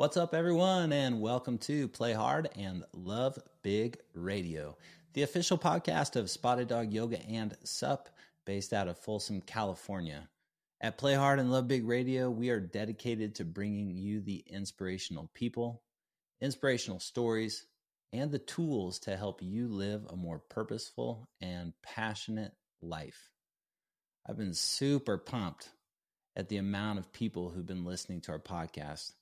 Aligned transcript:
What's 0.00 0.16
up, 0.16 0.32
everyone, 0.34 0.94
and 0.94 1.20
welcome 1.20 1.58
to 1.58 1.86
Play 1.86 2.14
Hard 2.14 2.48
and 2.56 2.84
Love 2.94 3.38
Big 3.62 3.98
Radio, 4.14 4.78
the 5.12 5.24
official 5.24 5.58
podcast 5.58 6.16
of 6.16 6.30
Spotted 6.30 6.68
Dog 6.68 6.90
Yoga 6.90 7.20
and 7.20 7.54
SUP, 7.64 8.08
based 8.46 8.72
out 8.72 8.88
of 8.88 8.96
Folsom, 8.96 9.42
California. 9.42 10.26
At 10.80 10.96
Play 10.96 11.16
Hard 11.16 11.38
and 11.38 11.52
Love 11.52 11.68
Big 11.68 11.86
Radio, 11.86 12.30
we 12.30 12.48
are 12.48 12.60
dedicated 12.60 13.34
to 13.34 13.44
bringing 13.44 13.94
you 13.94 14.22
the 14.22 14.42
inspirational 14.46 15.30
people, 15.34 15.82
inspirational 16.40 16.98
stories, 16.98 17.66
and 18.10 18.30
the 18.30 18.38
tools 18.38 19.00
to 19.00 19.18
help 19.18 19.42
you 19.42 19.68
live 19.68 20.06
a 20.08 20.16
more 20.16 20.38
purposeful 20.38 21.28
and 21.42 21.74
passionate 21.82 22.52
life. 22.80 23.28
I've 24.26 24.38
been 24.38 24.54
super 24.54 25.18
pumped 25.18 25.68
at 26.36 26.48
the 26.48 26.56
amount 26.56 27.00
of 27.00 27.12
people 27.12 27.50
who've 27.50 27.66
been 27.66 27.84
listening 27.84 28.22
to 28.22 28.32
our 28.32 28.38
podcast 28.38 29.12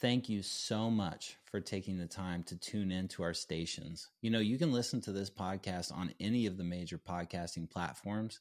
thank 0.00 0.28
you 0.28 0.42
so 0.42 0.90
much 0.90 1.36
for 1.44 1.60
taking 1.60 1.98
the 1.98 2.06
time 2.06 2.42
to 2.44 2.56
tune 2.56 2.92
in 2.92 3.08
to 3.08 3.22
our 3.22 3.34
stations. 3.34 4.08
You 4.22 4.30
know, 4.30 4.38
you 4.38 4.58
can 4.58 4.72
listen 4.72 5.00
to 5.02 5.12
this 5.12 5.30
podcast 5.30 5.92
on 5.92 6.14
any 6.20 6.46
of 6.46 6.56
the 6.56 6.64
major 6.64 6.98
podcasting 6.98 7.68
platforms, 7.68 8.40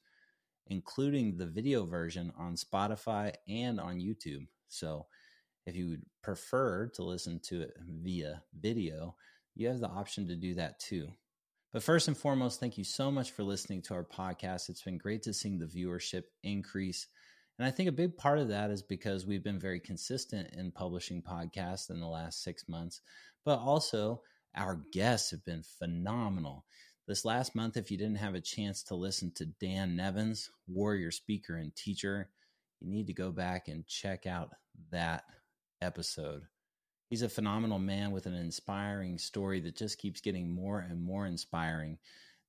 including 0.67 1.38
the 1.38 1.45
video 1.45 1.85
version 1.85 2.31
on 2.38 2.55
Spotify 2.55 3.33
and 3.47 3.80
on 3.80 3.99
YouTube. 3.99 4.45
So, 4.67 5.07
if 5.66 5.75
you 5.75 5.89
would 5.89 6.05
prefer 6.23 6.88
to 6.95 7.03
listen 7.03 7.41
to 7.43 7.61
it 7.61 7.73
via 7.85 8.41
video, 8.58 9.16
you 9.55 9.67
have 9.67 9.80
the 9.80 9.89
option 9.89 10.27
to 10.27 10.35
do 10.35 10.53
that 10.55 10.80
too. 10.80 11.09
But 11.73 11.83
first 11.83 12.08
and 12.08 12.17
foremost, 12.17 12.59
thank 12.59 12.77
you 12.77 12.85
so 12.85 13.11
much 13.11 13.31
for 13.31 13.44
listening 13.44 13.81
to 13.83 13.94
our 13.94 14.05
podcast. 14.05 14.69
It's 14.69 14.83
been 14.83 14.97
great 14.97 15.23
to 15.23 15.33
see 15.33 15.58
the 15.58 15.66
viewership 15.66 16.23
increase 16.44 17.08
and 17.57 17.67
I 17.67 17.71
think 17.71 17.89
a 17.89 17.93
big 17.93 18.17
part 18.17 18.39
of 18.39 18.49
that 18.49 18.70
is 18.70 18.83
because 18.83 19.25
we've 19.25 19.44
been 19.44 19.59
very 19.59 19.80
consistent 19.80 20.53
in 20.53 20.72
publishing 20.72 21.22
podcasts 21.22 21.89
in 21.89 21.99
the 21.99 22.08
last 22.08 22.44
six 22.44 22.67
months, 22.69 23.02
but 23.45 23.59
also 23.59 24.22
our 24.55 24.81
guests 24.91 25.31
have 25.31 25.44
been 25.44 25.64
phenomenal. 25.80 26.66
This 27.08 27.25
last 27.25 27.55
month, 27.55 27.77
if 27.77 27.89
you 27.89 27.97
didn't 27.97 28.17
have 28.17 28.36
a 28.36 28.41
chance 28.41 28.83
to 28.83 28.95
listen 28.95 29.31
to 29.36 29.45
Dan 29.45 29.95
Nevins, 29.95 30.52
warrior 30.67 31.09
speaker 31.09 31.55
and 31.55 31.75
teacher, 31.75 32.30
you 32.80 32.91
need 32.91 33.08
to 33.08 33.14
go 33.14 33.31
back 33.31 33.69
and 33.69 33.88
check 33.88 34.27
out 34.27 34.53
that 34.92 35.23
episode. 35.81 36.44
He's 37.09 37.21
a 37.21 37.30
phenomenal 37.30 37.80
man 37.80 38.11
with 38.11 38.25
an 38.25 38.33
inspiring 38.33 39.17
story 39.17 39.61
that 39.61 39.77
just 39.77 39.97
keeps 39.97 40.21
getting 40.21 40.53
more 40.53 40.80
and 40.80 41.02
more 41.02 41.25
inspiring. 41.25 41.97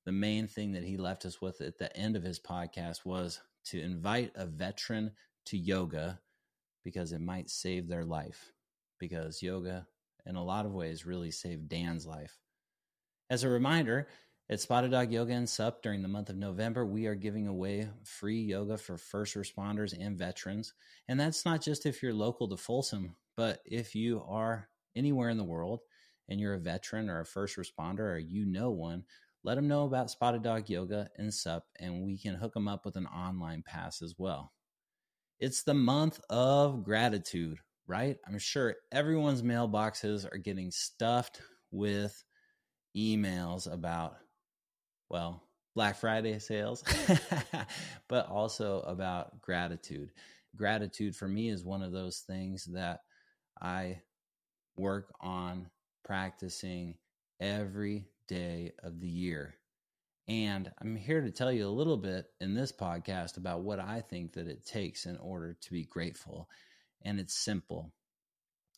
The 0.04 0.12
main 0.12 0.48
thing 0.48 0.72
that 0.72 0.82
he 0.82 0.96
left 0.96 1.24
us 1.24 1.40
with 1.40 1.60
at 1.60 1.78
the 1.78 1.96
end 1.96 2.16
of 2.16 2.24
his 2.24 2.40
podcast 2.40 3.04
was 3.04 3.40
to 3.70 3.80
invite 3.80 4.32
a 4.34 4.46
veteran 4.46 5.12
to 5.46 5.56
yoga 5.56 6.20
because 6.84 7.12
it 7.12 7.20
might 7.20 7.50
save 7.50 7.88
their 7.88 8.04
life. 8.04 8.52
Because 8.98 9.42
yoga, 9.42 9.86
in 10.26 10.36
a 10.36 10.44
lot 10.44 10.66
of 10.66 10.72
ways, 10.72 11.06
really 11.06 11.30
saved 11.30 11.68
Dan's 11.68 12.06
life. 12.06 12.38
As 13.30 13.44
a 13.44 13.48
reminder, 13.48 14.08
at 14.50 14.60
Spotted 14.60 14.92
Dog 14.92 15.12
Yoga 15.12 15.34
and 15.34 15.48
SUP 15.48 15.82
during 15.82 16.00
the 16.00 16.08
month 16.08 16.30
of 16.30 16.36
November, 16.36 16.86
we 16.86 17.06
are 17.06 17.14
giving 17.14 17.46
away 17.46 17.88
free 18.04 18.40
yoga 18.40 18.78
for 18.78 18.96
first 18.96 19.34
responders 19.34 19.94
and 19.98 20.16
veterans. 20.16 20.72
And 21.06 21.20
that's 21.20 21.44
not 21.44 21.60
just 21.60 21.84
if 21.84 22.02
you're 22.02 22.14
local 22.14 22.48
to 22.48 22.56
Folsom, 22.56 23.14
but 23.36 23.60
if 23.66 23.94
you 23.94 24.22
are 24.26 24.70
anywhere 24.96 25.28
in 25.28 25.36
the 25.36 25.44
world 25.44 25.80
and 26.30 26.40
you're 26.40 26.54
a 26.54 26.58
veteran 26.58 27.10
or 27.10 27.20
a 27.20 27.26
first 27.26 27.56
responder 27.56 28.14
or 28.14 28.18
you 28.18 28.46
know 28.46 28.70
one, 28.70 29.04
let 29.48 29.54
them 29.54 29.66
know 29.66 29.86
about 29.86 30.10
Spotted 30.10 30.42
Dog 30.42 30.68
Yoga 30.68 31.08
and 31.16 31.32
SUP, 31.32 31.64
and 31.80 32.04
we 32.04 32.18
can 32.18 32.34
hook 32.34 32.52
them 32.52 32.68
up 32.68 32.84
with 32.84 32.96
an 32.96 33.06
online 33.06 33.62
pass 33.62 34.02
as 34.02 34.14
well. 34.18 34.52
It's 35.40 35.62
the 35.62 35.72
month 35.72 36.20
of 36.28 36.84
gratitude, 36.84 37.56
right? 37.86 38.18
I'm 38.26 38.38
sure 38.38 38.74
everyone's 38.92 39.40
mailboxes 39.40 40.30
are 40.30 40.36
getting 40.36 40.70
stuffed 40.70 41.40
with 41.70 42.22
emails 42.94 43.72
about, 43.72 44.18
well, 45.08 45.42
Black 45.74 45.96
Friday 45.96 46.38
sales, 46.40 46.84
but 48.10 48.28
also 48.28 48.80
about 48.80 49.40
gratitude. 49.40 50.10
Gratitude 50.56 51.16
for 51.16 51.26
me 51.26 51.48
is 51.48 51.64
one 51.64 51.80
of 51.80 51.92
those 51.92 52.18
things 52.26 52.68
that 52.74 53.00
I 53.62 54.02
work 54.76 55.10
on 55.22 55.70
practicing 56.04 56.96
every 57.40 58.10
day 58.28 58.72
of 58.82 59.00
the 59.00 59.08
year. 59.08 59.54
And 60.28 60.70
I'm 60.80 60.94
here 60.94 61.22
to 61.22 61.30
tell 61.30 61.50
you 61.50 61.66
a 61.66 61.70
little 61.70 61.96
bit 61.96 62.26
in 62.40 62.54
this 62.54 62.70
podcast 62.70 63.38
about 63.38 63.62
what 63.62 63.80
I 63.80 64.02
think 64.02 64.34
that 64.34 64.46
it 64.46 64.66
takes 64.66 65.06
in 65.06 65.16
order 65.16 65.56
to 65.62 65.72
be 65.72 65.84
grateful. 65.84 66.48
And 67.02 67.18
it's 67.18 67.34
simple. 67.34 67.92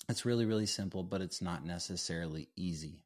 It's 0.08 0.24
really, 0.24 0.46
really 0.46 0.66
simple, 0.66 1.02
but 1.02 1.20
it's 1.20 1.42
not 1.42 1.64
necessarily 1.64 2.48
easy. 2.56 3.04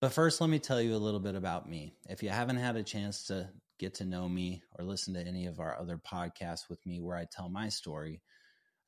But 0.00 0.12
first, 0.12 0.40
let 0.40 0.50
me 0.50 0.58
tell 0.58 0.80
you 0.80 0.94
a 0.94 0.98
little 0.98 1.20
bit 1.20 1.34
about 1.34 1.68
me. 1.68 1.94
If 2.08 2.22
you 2.22 2.28
haven't 2.28 2.58
had 2.58 2.76
a 2.76 2.82
chance 2.82 3.24
to 3.24 3.48
get 3.78 3.94
to 3.94 4.04
know 4.04 4.28
me 4.28 4.62
or 4.78 4.84
listen 4.84 5.14
to 5.14 5.26
any 5.26 5.46
of 5.46 5.58
our 5.58 5.78
other 5.78 5.98
podcasts 5.98 6.68
with 6.68 6.84
me 6.86 7.00
where 7.00 7.16
I 7.16 7.26
tell 7.30 7.48
my 7.48 7.70
story, 7.70 8.22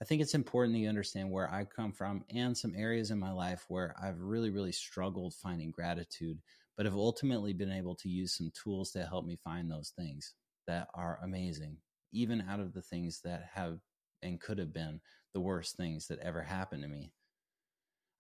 I 0.00 0.04
think 0.04 0.22
it's 0.22 0.34
important 0.34 0.75
that 0.75 0.81
you 0.81 0.88
understand 0.88 1.31
where 1.31 1.53
I 1.53 1.64
come 1.64 1.92
from 1.92 2.25
and 2.31 2.56
some 2.56 2.75
areas 2.76 3.10
in 3.10 3.19
my 3.19 3.32
life 3.32 3.64
where 3.69 3.97
I've 4.00 4.20
really, 4.20 4.50
really 4.50 4.72
struggled 4.72 5.34
finding 5.34 5.72
gratitude, 5.72 6.38
but 6.76 6.86
have 6.86 6.94
ultimately 6.94 7.53
been 7.53 7.72
able 7.72 7.97
to 7.97 8.08
use 8.08 8.37
some 8.37 8.53
tools 8.54 8.92
to 8.92 9.04
help 9.04 9.26
me 9.26 9.38
find 9.42 9.70
those 9.70 9.92
things 9.98 10.34
that 10.69 10.88
are 10.94 11.19
amazing, 11.25 11.78
even 12.12 12.44
out 12.48 12.60
of 12.60 12.72
the 12.72 12.82
things 12.82 13.20
that 13.25 13.48
have 13.53 13.81
and 14.22 14.41
could 14.41 14.58
have 14.58 14.72
been 14.72 15.00
the 15.34 15.41
worst 15.41 15.76
things 15.76 16.06
that 16.08 16.19
ever 16.20 16.42
happened 16.42 16.82
to 16.82 16.88
me. 16.88 17.12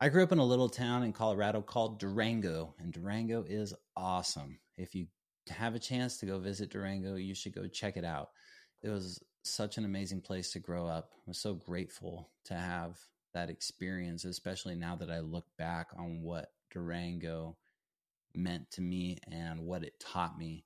I 0.00 0.08
grew 0.08 0.22
up 0.22 0.32
in 0.32 0.38
a 0.38 0.44
little 0.44 0.68
town 0.68 1.02
in 1.02 1.12
Colorado 1.12 1.60
called 1.60 1.98
Durango, 1.98 2.74
and 2.78 2.92
Durango 2.92 3.44
is 3.48 3.74
awesome. 3.96 4.58
If 4.76 4.94
you 4.94 5.06
have 5.48 5.74
a 5.74 5.80
chance 5.80 6.18
to 6.18 6.26
go 6.26 6.38
visit 6.38 6.70
Durango, 6.70 7.16
you 7.16 7.34
should 7.34 7.54
go 7.54 7.66
check 7.66 7.96
it 7.96 8.04
out. 8.04 8.28
It 8.82 8.90
was 8.90 9.20
such 9.42 9.78
an 9.78 9.84
amazing 9.84 10.20
place 10.20 10.52
to 10.52 10.58
grow 10.58 10.86
up. 10.86 11.12
I'm 11.26 11.34
so 11.34 11.54
grateful 11.54 12.28
to 12.44 12.54
have 12.54 12.98
that 13.34 13.50
experience, 13.50 14.24
especially 14.24 14.74
now 14.74 14.96
that 14.96 15.10
I 15.10 15.20
look 15.20 15.46
back 15.56 15.88
on 15.96 16.22
what 16.22 16.52
Durango 16.70 17.56
meant 18.34 18.70
to 18.72 18.80
me 18.80 19.18
and 19.30 19.60
what 19.60 19.82
it 19.82 19.98
taught 20.00 20.38
me. 20.38 20.64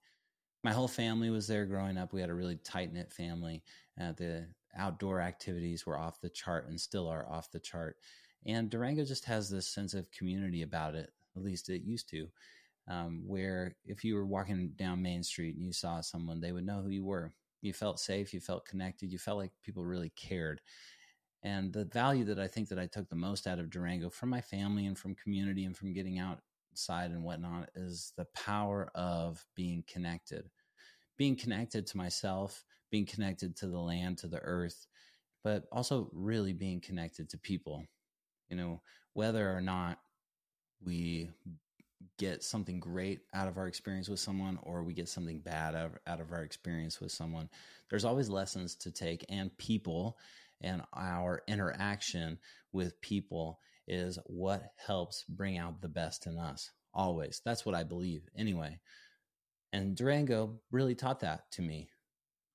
My 0.64 0.72
whole 0.72 0.88
family 0.88 1.30
was 1.30 1.46
there 1.46 1.66
growing 1.66 1.98
up. 1.98 2.12
We 2.12 2.20
had 2.20 2.30
a 2.30 2.34
really 2.34 2.56
tight 2.56 2.92
knit 2.92 3.12
family. 3.12 3.62
Uh, 4.00 4.12
the 4.12 4.46
outdoor 4.76 5.20
activities 5.20 5.84
were 5.84 5.98
off 5.98 6.20
the 6.20 6.30
chart 6.30 6.68
and 6.68 6.80
still 6.80 7.08
are 7.08 7.28
off 7.28 7.50
the 7.50 7.60
chart. 7.60 7.96
And 8.46 8.70
Durango 8.70 9.04
just 9.04 9.24
has 9.26 9.50
this 9.50 9.66
sense 9.66 9.94
of 9.94 10.10
community 10.10 10.62
about 10.62 10.94
it, 10.94 11.10
at 11.36 11.42
least 11.42 11.68
it 11.68 11.82
used 11.82 12.08
to, 12.10 12.28
um, 12.88 13.22
where 13.26 13.76
if 13.84 14.04
you 14.04 14.14
were 14.14 14.26
walking 14.26 14.72
down 14.76 15.02
Main 15.02 15.22
Street 15.22 15.56
and 15.56 15.64
you 15.64 15.72
saw 15.72 16.00
someone, 16.00 16.40
they 16.40 16.52
would 16.52 16.66
know 16.66 16.80
who 16.82 16.90
you 16.90 17.04
were 17.04 17.32
you 17.62 17.72
felt 17.72 18.00
safe, 18.00 18.34
you 18.34 18.40
felt 18.40 18.66
connected, 18.66 19.12
you 19.12 19.18
felt 19.18 19.38
like 19.38 19.52
people 19.62 19.84
really 19.84 20.10
cared. 20.10 20.60
And 21.42 21.72
the 21.72 21.86
value 21.86 22.24
that 22.24 22.38
I 22.38 22.46
think 22.46 22.68
that 22.68 22.78
I 22.78 22.86
took 22.86 23.08
the 23.08 23.16
most 23.16 23.46
out 23.46 23.58
of 23.58 23.70
Durango 23.70 24.10
from 24.10 24.28
my 24.28 24.40
family 24.40 24.86
and 24.86 24.96
from 24.96 25.14
community 25.16 25.64
and 25.64 25.76
from 25.76 25.92
getting 25.92 26.18
outside 26.18 27.10
and 27.10 27.24
whatnot 27.24 27.70
is 27.74 28.12
the 28.16 28.26
power 28.26 28.90
of 28.94 29.44
being 29.56 29.82
connected. 29.88 30.48
Being 31.16 31.36
connected 31.36 31.86
to 31.88 31.96
myself, 31.96 32.64
being 32.90 33.06
connected 33.06 33.56
to 33.56 33.66
the 33.66 33.78
land, 33.78 34.18
to 34.18 34.28
the 34.28 34.40
earth, 34.40 34.86
but 35.42 35.64
also 35.72 36.08
really 36.12 36.52
being 36.52 36.80
connected 36.80 37.28
to 37.30 37.38
people. 37.38 37.84
You 38.48 38.56
know, 38.56 38.82
whether 39.14 39.54
or 39.54 39.60
not 39.60 39.98
we 40.84 41.30
get 42.18 42.42
something 42.42 42.80
great 42.80 43.20
out 43.34 43.48
of 43.48 43.58
our 43.58 43.66
experience 43.66 44.08
with 44.08 44.20
someone 44.20 44.58
or 44.62 44.82
we 44.82 44.94
get 44.94 45.08
something 45.08 45.38
bad 45.38 45.74
out 45.74 46.20
of, 46.20 46.32
our 46.32 46.42
experience 46.42 47.00
with 47.00 47.12
someone 47.12 47.48
there's 47.90 48.04
always 48.04 48.28
lessons 48.28 48.74
to 48.74 48.90
take 48.90 49.24
and 49.28 49.56
people 49.58 50.18
and 50.60 50.82
our 50.94 51.42
interaction 51.48 52.38
with 52.72 53.00
people 53.00 53.58
is 53.88 54.18
what 54.26 54.72
helps 54.76 55.24
bring 55.28 55.58
out 55.58 55.80
the 55.80 55.88
best 55.88 56.26
in 56.26 56.38
us 56.38 56.70
always. 56.94 57.40
That's 57.44 57.66
what 57.66 57.74
i 57.74 57.82
believe 57.82 58.22
anyway. 58.36 58.78
And 59.72 59.96
durango 59.96 60.60
really 60.70 60.94
taught 60.94 61.20
that 61.20 61.50
to 61.52 61.62
me. 61.62 61.88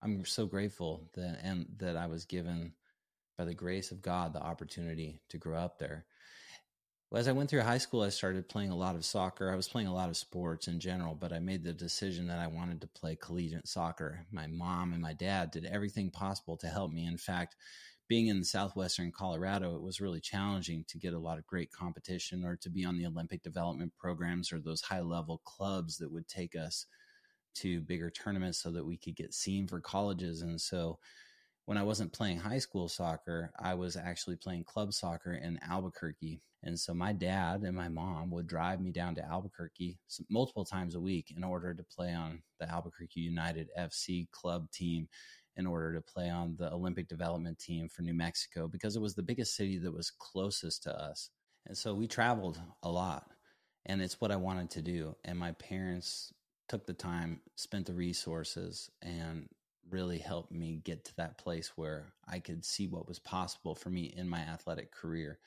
I'm 0.02 0.26
so 0.26 0.46
grateful 0.46 1.10
that 1.16 1.40
and 1.44 1.66
that 1.78 1.98
i 1.98 2.08
was 2.08 2.26
given 2.26 2.74
by 3.38 3.46
the 3.46 3.54
grace 3.54 3.92
of 3.92 4.02
god 4.02 4.34
the 4.34 4.42
opportunity 4.42 5.22
to 5.30 5.38
grow 5.38 5.58
up 5.58 5.80
there 5.80 6.06
as 7.16 7.28
I 7.28 7.32
went 7.32 7.50
through 7.50 7.62
high 7.62 7.78
school, 7.78 8.02
I 8.02 8.10
started 8.10 8.50
playing 8.50 8.72
a 8.72 8.76
lot 8.76 8.96
of 8.96 9.06
soccer. 9.06 9.52
I 9.52 9.56
was 9.56 9.70
playing 9.70 9.88
a 9.88 9.94
lot 9.94 10.10
of 10.10 10.18
sports 10.18 10.68
in 10.68 10.80
general, 10.80 11.16
but 11.16 11.32
I 11.32 11.40
made 11.40 11.64
the 11.64 11.74
decision 11.74 12.28
that 12.28 12.40
I 12.40 12.48
wanted 12.48 12.82
to 12.82 12.88
play 12.88 13.16
collegiate 13.16 13.68
soccer. 13.68 14.26
My 14.32 14.48
mom 14.48 14.92
and 14.92 15.02
my 15.02 15.14
dad 15.14 15.52
did 15.52 15.66
everything 15.66 16.12
possible 16.12 16.58
to 16.58 16.68
help 16.68 16.92
me. 16.92 17.06
In 17.06 17.18
fact, 17.18 17.56
being 18.10 18.28
in 18.28 18.44
southwestern 18.44 19.12
Colorado, 19.12 19.76
it 19.76 19.82
was 19.82 20.02
really 20.02 20.20
challenging 20.20 20.84
to 20.90 20.98
get 20.98 21.14
a 21.14 21.20
lot 21.20 21.38
of 21.38 21.48
great 21.48 21.72
competition 21.72 22.44
or 22.44 22.58
to 22.58 22.70
be 22.70 22.84
on 22.86 22.98
the 22.98 23.06
Olympic 23.06 23.42
development 23.42 23.94
programs 23.98 24.52
or 24.52 24.60
those 24.60 24.82
high 24.82 25.02
level 25.02 25.40
clubs 25.40 25.98
that 25.98 26.12
would 26.12 26.28
take 26.28 26.56
us 26.56 26.86
to 27.56 27.82
bigger 27.82 28.10
tournaments 28.10 28.60
so 28.60 28.72
that 28.72 28.86
we 28.86 28.98
could 28.98 29.16
get 29.16 29.34
seen 29.34 29.68
for 29.68 29.82
colleges. 29.82 30.42
And 30.42 30.60
so 30.60 31.00
when 31.68 31.78
I 31.78 31.84
wasn't 31.84 32.14
playing 32.14 32.40
high 32.40 32.60
school 32.60 32.88
soccer, 32.88 33.52
I 33.60 33.74
was 33.74 33.98
actually 33.98 34.38
playing 34.38 34.64
club 34.64 34.94
soccer 34.94 35.34
in 35.34 35.60
Albuquerque. 35.70 36.42
And 36.64 36.80
so 36.80 36.94
my 36.94 37.12
dad 37.12 37.64
and 37.64 37.76
my 37.76 37.90
mom 37.90 38.32
would 38.32 38.48
drive 38.48 38.80
me 38.80 38.90
down 38.90 39.16
to 39.16 39.26
Albuquerque 39.26 40.00
multiple 40.30 40.64
times 40.64 40.96
a 40.96 41.00
week 41.02 41.34
in 41.36 41.44
order 41.44 41.74
to 41.74 41.84
play 41.84 42.14
on 42.14 42.42
the 42.62 42.72
Albuquerque 42.72 43.20
United 43.20 43.68
FC 43.78 44.32
club 44.32 44.72
team, 44.72 45.10
in 45.58 45.68
order 45.68 45.94
to 45.94 46.02
play 46.02 46.30
on 46.30 46.56
the 46.58 46.72
Olympic 46.72 47.10
development 47.10 47.60
team 47.60 47.90
for 47.90 48.02
New 48.02 48.14
Mexico, 48.14 48.70
because 48.70 48.96
it 48.96 49.02
was 49.02 49.16
the 49.16 49.22
biggest 49.22 49.54
city 49.54 49.78
that 49.78 49.94
was 49.94 50.10
closest 50.10 50.84
to 50.84 50.98
us. 50.98 51.32
And 51.66 51.78
so 51.78 51.94
we 51.94 52.08
traveled 52.08 52.62
a 52.82 52.90
lot, 52.90 53.30
and 53.86 54.02
it's 54.02 54.22
what 54.22 54.32
I 54.32 54.38
wanted 54.38 54.70
to 54.72 54.82
do. 54.82 55.18
And 55.26 55.38
my 55.38 55.52
parents 55.52 56.32
took 56.70 56.86
the 56.86 56.94
time, 56.94 57.42
spent 57.58 57.88
the 57.88 57.94
resources, 57.94 58.90
and 59.02 59.50
really 59.90 60.20
helped 60.20 60.52
me 60.52 60.82
get 60.84 61.06
to 61.06 61.16
that 61.18 61.38
place 61.38 61.72
where 61.76 62.14
I 62.28 62.40
could 62.40 62.66
see 62.66 62.88
what 62.88 63.08
was 63.08 63.20
possible 63.20 63.76
for 63.76 63.90
me 63.90 64.14
in 64.16 64.28
my 64.28 64.40
athletic 64.40 64.92
career. 64.92 65.40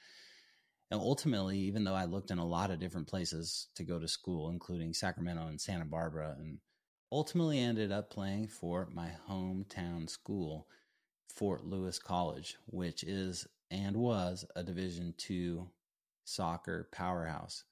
And 0.91 1.01
ultimately, 1.01 1.59
even 1.59 1.85
though 1.85 1.95
I 1.95 2.07
looked 2.07 2.31
in 2.31 2.39
a 2.39 2.47
lot 2.47 2.71
of 2.71 2.81
different 2.81 3.07
places 3.07 3.69
to 3.77 3.85
go 3.85 3.99
to 3.99 4.09
school, 4.09 4.51
including 4.51 4.93
Sacramento 4.93 5.47
and 5.47 5.61
Santa 5.61 5.85
Barbara, 5.85 6.37
and 6.39 6.59
ultimately 7.13 7.61
ended 7.61 7.93
up 7.93 8.11
playing 8.11 8.49
for 8.49 8.89
my 8.93 9.13
hometown 9.29 10.11
school, 10.11 10.67
Fort 11.35 11.65
Lewis 11.65 11.99
College, 11.99 12.57
which 12.67 13.05
is 13.05 13.47
and 13.71 13.97
was 13.97 14.45
a 14.57 14.65
Division 14.65 15.15
two 15.17 15.69
soccer 16.25 16.89
powerhouse. 16.93 17.65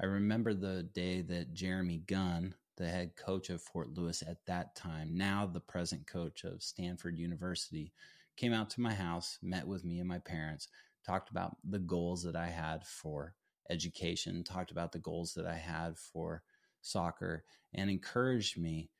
I 0.00 0.06
remember 0.06 0.54
the 0.54 0.82
day 0.82 1.20
that 1.22 1.54
Jeremy 1.54 1.98
Gunn, 1.98 2.54
the 2.76 2.88
head 2.88 3.16
coach 3.16 3.50
of 3.50 3.62
Fort 3.62 3.90
Lewis 3.90 4.22
at 4.26 4.44
that 4.46 4.74
time, 4.74 5.16
now 5.16 5.46
the 5.46 5.60
present 5.60 6.06
coach 6.06 6.44
of 6.44 6.62
Stanford 6.62 7.18
University, 7.18 7.92
came 8.36 8.52
out 8.52 8.70
to 8.70 8.80
my 8.80 8.94
house, 8.94 9.38
met 9.42 9.66
with 9.66 9.84
me 9.84 10.00
and 10.00 10.08
my 10.08 10.18
parents, 10.18 10.68
talked 11.06 11.30
about 11.30 11.56
the 11.64 11.78
goals 11.78 12.22
that 12.24 12.36
I 12.36 12.48
had 12.48 12.84
for 12.84 13.34
education, 13.70 14.42
talked 14.42 14.70
about 14.70 14.92
the 14.92 14.98
goals 14.98 15.34
that 15.34 15.46
I 15.46 15.56
had 15.56 15.96
for 15.96 16.42
soccer, 16.80 17.44
and 17.72 17.88
encouraged 17.88 18.58
me 18.58 18.90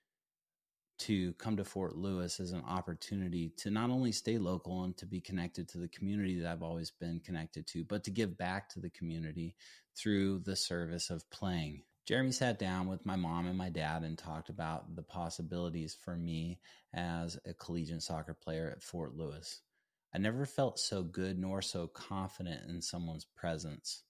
to 0.96 1.32
come 1.34 1.56
to 1.56 1.64
Fort 1.64 1.96
Lewis 1.96 2.38
as 2.38 2.52
an 2.52 2.62
opportunity 2.66 3.52
to 3.56 3.70
not 3.70 3.90
only 3.90 4.12
stay 4.12 4.38
local 4.38 4.84
and 4.84 4.96
to 4.96 5.06
be 5.06 5.20
connected 5.20 5.68
to 5.68 5.78
the 5.78 5.88
community 5.88 6.38
that 6.38 6.50
I've 6.50 6.62
always 6.62 6.90
been 6.90 7.20
connected 7.20 7.66
to, 7.68 7.84
but 7.84 8.04
to 8.04 8.10
give 8.10 8.38
back 8.38 8.68
to 8.70 8.80
the 8.80 8.90
community 8.90 9.56
through 9.96 10.40
the 10.40 10.56
service 10.56 11.10
of 11.10 11.28
playing 11.30 11.82
Jeremy 12.06 12.32
sat 12.32 12.58
down 12.58 12.86
with 12.86 13.06
my 13.06 13.16
mom 13.16 13.46
and 13.46 13.56
my 13.56 13.70
dad 13.70 14.02
and 14.02 14.18
talked 14.18 14.50
about 14.50 14.94
the 14.94 15.02
possibilities 15.02 15.94
for 15.94 16.14
me 16.14 16.58
as 16.92 17.38
a 17.46 17.54
collegiate 17.54 18.02
soccer 18.02 18.34
player 18.34 18.70
at 18.70 18.82
Fort 18.82 19.16
Lewis. 19.16 19.62
I 20.14 20.18
never 20.18 20.44
felt 20.44 20.78
so 20.78 21.02
good 21.02 21.38
nor 21.38 21.62
so 21.62 21.86
confident 21.86 22.68
in 22.68 22.82
someone's 22.82 23.24
presence. 23.24 24.02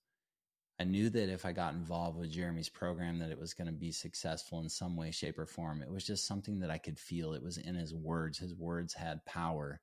I 0.81 0.83
knew 0.83 1.09
that 1.09 1.29
if 1.29 1.47
I 1.47 1.53
got 1.53 1.75
involved 1.75 2.19
with 2.19 2.33
Jeremy's 2.33 2.69
program 2.69 3.21
that 3.21 3.31
it 3.31 3.39
was 3.39 3.55
going 3.55 3.69
to 3.69 3.73
be 3.73 3.93
successful 3.93 4.59
in 4.59 4.69
some 4.69 4.97
way 4.97 5.13
shape 5.13 5.39
or 5.39 5.47
form. 5.47 5.81
It 5.81 5.91
was 5.91 6.05
just 6.05 6.27
something 6.27 6.59
that 6.61 6.71
I 6.71 6.79
could 6.79 6.99
feel. 6.99 7.33
It 7.33 7.45
was 7.45 7.59
in 7.59 7.77
his 7.77 7.95
words. 7.95 8.39
His 8.39 8.57
words 8.57 8.93
had 8.93 9.25
power. 9.25 9.81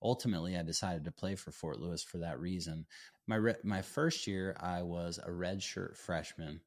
Ultimately, 0.00 0.56
I 0.56 0.62
decided 0.62 1.04
to 1.04 1.12
play 1.12 1.34
for 1.34 1.50
Fort 1.50 1.80
Lewis 1.80 2.04
for 2.04 2.18
that 2.18 2.38
reason. 2.38 2.86
My 3.26 3.36
re- 3.36 3.54
my 3.64 3.82
first 3.82 4.28
year 4.28 4.56
I 4.60 4.82
was 4.82 5.18
a 5.18 5.30
redshirt 5.30 5.96
freshman 5.96 6.60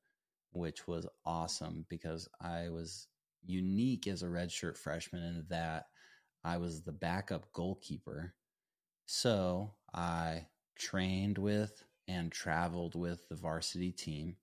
which 0.54 0.88
was 0.88 1.08
awesome 1.26 1.86
because 1.90 2.28
I 2.42 2.70
was 2.70 3.08
unique 3.46 4.08
as 4.08 4.24
a 4.24 4.28
redshirt 4.28 4.78
freshman 4.78 5.24
in 5.24 5.46
that 5.50 5.86
I 6.44 6.58
was 6.58 6.82
the 6.82 6.92
backup 6.92 7.52
goalkeeper. 7.54 8.34
So 9.06 9.74
I 9.94 10.48
trained 10.78 11.38
with 11.38 11.84
and 12.08 12.32
traveled 12.32 12.96
with 12.96 13.28
the 13.30 13.36
varsity 13.36 13.92
team. 13.92 14.38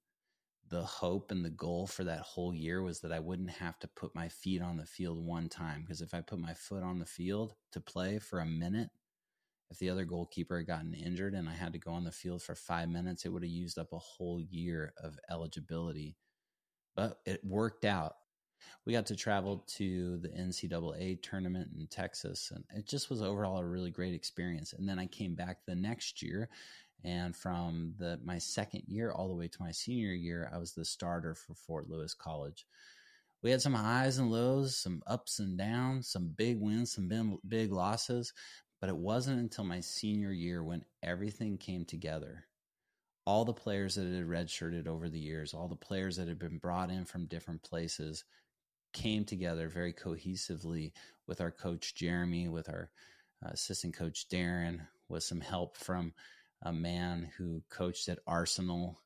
The 0.68 0.82
hope 0.82 1.30
and 1.30 1.44
the 1.44 1.50
goal 1.50 1.86
for 1.86 2.04
that 2.04 2.20
whole 2.20 2.54
year 2.54 2.82
was 2.82 3.00
that 3.00 3.12
I 3.12 3.18
wouldn't 3.18 3.50
have 3.50 3.78
to 3.80 3.88
put 3.88 4.14
my 4.14 4.28
feet 4.28 4.62
on 4.62 4.76
the 4.76 4.86
field 4.86 5.18
one 5.24 5.48
time 5.48 5.82
because 5.82 6.00
if 6.00 6.14
I 6.14 6.20
put 6.20 6.38
my 6.38 6.54
foot 6.54 6.82
on 6.82 7.00
the 7.00 7.06
field 7.06 7.54
to 7.72 7.80
play 7.80 8.18
for 8.18 8.38
a 8.38 8.46
minute, 8.46 8.90
if 9.70 9.78
the 9.78 9.90
other 9.90 10.04
goalkeeper 10.04 10.58
had 10.58 10.66
gotten 10.66 10.94
injured 10.94 11.34
and 11.34 11.48
I 11.48 11.54
had 11.54 11.72
to 11.74 11.78
go 11.78 11.92
on 11.92 12.04
the 12.04 12.10
field 12.10 12.42
for 12.42 12.54
five 12.54 12.88
minutes, 12.88 13.24
it 13.24 13.28
would 13.28 13.42
have 13.42 13.50
used 13.50 13.78
up 13.78 13.92
a 13.92 13.98
whole 13.98 14.40
year 14.40 14.92
of 15.02 15.18
eligibility. 15.30 16.16
But 16.96 17.18
it 17.24 17.44
worked 17.44 17.84
out. 17.84 18.16
We 18.84 18.92
got 18.92 19.06
to 19.06 19.16
travel 19.16 19.64
to 19.76 20.18
the 20.18 20.28
NCAA 20.28 21.22
tournament 21.22 21.70
in 21.78 21.86
Texas, 21.86 22.52
and 22.54 22.64
it 22.74 22.86
just 22.86 23.08
was 23.08 23.22
overall 23.22 23.58
a 23.58 23.64
really 23.64 23.90
great 23.90 24.14
experience. 24.14 24.74
And 24.74 24.88
then 24.88 24.98
I 24.98 25.06
came 25.06 25.34
back 25.34 25.58
the 25.64 25.76
next 25.76 26.22
year, 26.22 26.50
and 27.04 27.34
from 27.34 27.94
the 27.98 28.18
my 28.22 28.38
second 28.38 28.82
year 28.86 29.12
all 29.12 29.28
the 29.28 29.34
way 29.34 29.48
to 29.48 29.62
my 29.62 29.70
senior 29.70 30.12
year, 30.12 30.50
I 30.52 30.58
was 30.58 30.72
the 30.72 30.84
starter 30.84 31.34
for 31.34 31.54
Fort 31.54 31.88
Lewis 31.88 32.12
College. 32.12 32.66
We 33.42 33.50
had 33.50 33.62
some 33.62 33.72
highs 33.72 34.18
and 34.18 34.30
lows, 34.30 34.76
some 34.76 35.02
ups 35.06 35.38
and 35.38 35.56
downs, 35.56 36.08
some 36.08 36.34
big 36.36 36.60
wins, 36.60 36.92
some 36.92 37.38
big 37.48 37.72
losses, 37.72 38.34
but 38.80 38.88
it 38.88 38.96
wasn't 38.96 39.38
until 39.38 39.64
my 39.64 39.80
senior 39.80 40.32
year 40.32 40.62
when 40.62 40.84
everything 41.02 41.58
came 41.58 41.84
together. 41.84 42.46
All 43.26 43.44
the 43.44 43.52
players 43.52 43.96
that 43.96 44.06
had 44.06 44.26
redshirted 44.26 44.86
over 44.86 45.08
the 45.08 45.18
years, 45.18 45.52
all 45.52 45.68
the 45.68 45.76
players 45.76 46.16
that 46.16 46.28
had 46.28 46.38
been 46.38 46.58
brought 46.58 46.90
in 46.90 47.04
from 47.04 47.26
different 47.26 47.62
places 47.62 48.24
came 48.92 49.24
together 49.24 49.68
very 49.68 49.92
cohesively 49.92 50.92
with 51.26 51.40
our 51.40 51.50
coach 51.50 51.94
Jeremy, 51.94 52.48
with 52.48 52.68
our 52.68 52.90
uh, 53.44 53.50
assistant 53.52 53.94
coach 53.94 54.28
Darren, 54.28 54.80
with 55.08 55.22
some 55.22 55.40
help 55.40 55.76
from 55.76 56.12
a 56.62 56.72
man 56.72 57.30
who 57.36 57.62
coached 57.70 58.08
at 58.08 58.18
Arsenal 58.26 59.00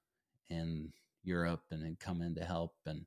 in 0.48 0.92
Europe 1.22 1.64
and 1.70 1.82
had 1.82 1.98
come 1.98 2.22
in 2.22 2.34
to 2.36 2.44
help 2.44 2.74
and 2.86 3.06